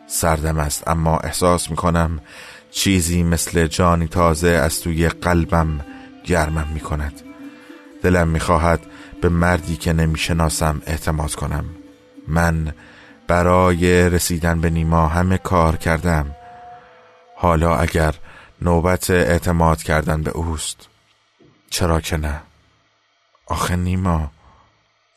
سردم 0.07 0.59
است. 0.59 0.87
اما 0.87 1.17
احساس 1.17 1.69
می 1.69 1.75
کنم 1.75 2.19
چیزی 2.71 3.23
مثل 3.23 3.67
جانی 3.67 4.07
تازه 4.07 4.47
از 4.47 4.81
توی 4.81 5.09
قلبم 5.09 5.79
گرمم 6.23 6.67
می 6.73 6.79
کند 6.79 7.21
دلم 8.03 8.27
می 8.27 8.39
خواهد 8.39 8.79
به 9.21 9.29
مردی 9.29 9.75
که 9.77 9.93
نمی 9.93 10.17
شناسم 10.17 10.81
اعتماد 10.85 11.35
کنم. 11.35 11.65
من 12.27 12.73
برای 13.27 14.09
رسیدن 14.09 14.61
به 14.61 14.69
نیما 14.69 15.07
همه 15.07 15.37
کار 15.37 15.75
کردم. 15.75 16.35
حالا 17.35 17.75
اگر 17.75 18.15
نوبت 18.61 19.09
اعتماد 19.09 19.83
کردن 19.83 20.21
به 20.21 20.31
اوست 20.31 20.87
چرا 21.69 22.01
که 22.01 22.17
نه؟ 22.17 22.41
آخه 23.45 23.75
نیما 23.75 24.31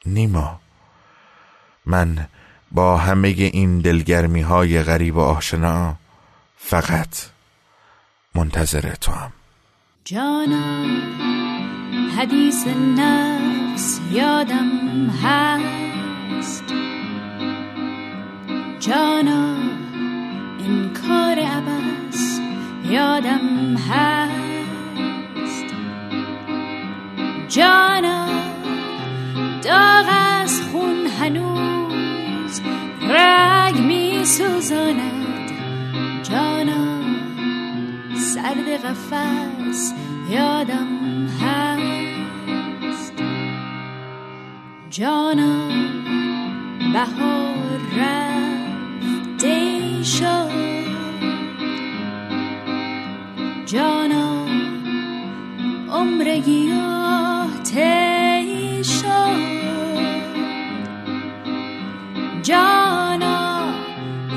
نیما 0.06 0.60
من 1.86 2.26
با 2.70 2.96
همه 2.96 3.28
این 3.28 3.78
دلگرمی 3.78 4.40
های 4.40 4.82
غریب 4.82 5.16
و 5.16 5.20
آشنا 5.20 5.96
فقط 6.56 7.26
منتظر 8.34 8.94
تو 8.94 9.12
هم 9.12 9.32
جانا 10.04 10.86
حدیث 12.18 12.66
یادم 14.12 15.10
هست. 15.24 16.64
جانا 18.80 19.54
این 20.58 20.90
کار 20.92 21.38
عبس 21.38 22.40
یادم 22.84 23.76
هست. 23.90 25.64
جانا 27.48 28.26
داغ 29.62 30.06
از 30.08 30.62
خون 30.62 31.06
هنوز 31.20 32.60
رگ 33.02 33.80
می 33.80 34.24
سوزاند 34.24 35.50
جانا 36.22 37.00
سرد 38.14 38.68
قفص 38.84 39.92
یادم 40.30 41.26
هست. 41.42 42.09
جانا 44.90 45.68
بهار 46.92 47.80
رفته 47.98 49.56
شد. 50.02 50.50
جانا 53.66 54.46
عمر 55.92 56.38
گیاه 56.38 57.62
تی 57.62 58.84
شد. 58.84 59.60
جانا 62.42 63.74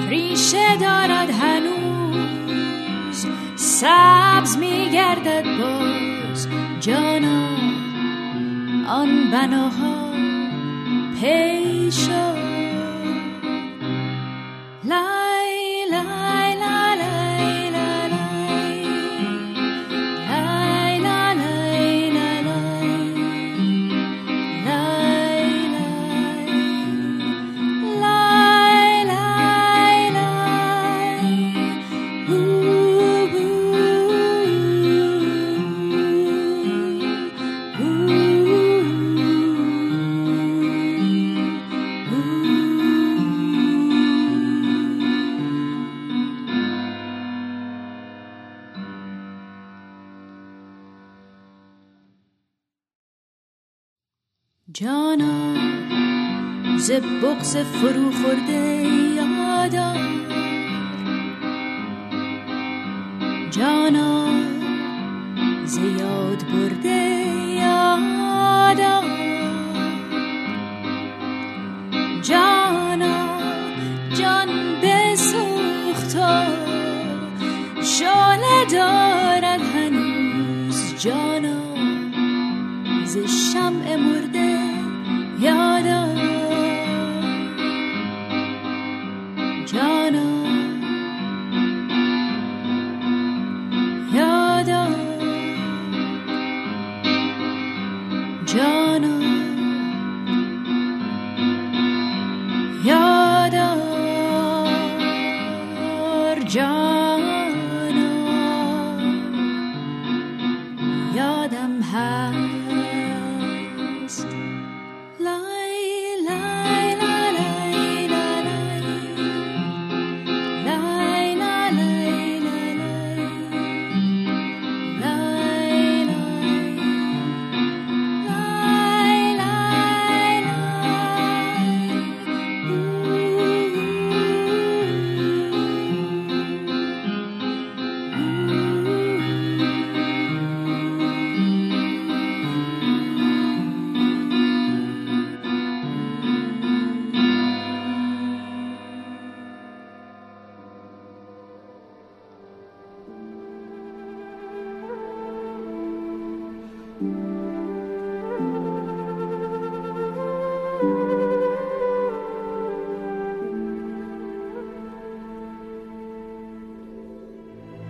ریشه 0.09 0.77
دارد 0.77 1.29
هنوز 1.29 3.25
سبز 3.55 4.57
میگردد 4.57 5.43
باز. 5.43 6.47
جانا 6.79 7.47
آن 8.87 9.31
بناها 9.31 9.92
hey 11.23 11.62
خورده 58.23 58.87
یادم 59.15 59.97
جانا 63.51 64.27
زیاد 65.65 66.43
برده 66.53 66.99
یادم 67.61 69.03
جانا 72.21 73.39
جان 74.13 74.49
بسوخت 74.83 76.15
و 76.15 76.45
شعله 77.83 78.65
دارد 78.71 79.61
هنوز 79.75 80.95
جانا. 80.99 81.63
ز 83.05 83.17
شمع 83.17 83.95
مرده 83.95 84.32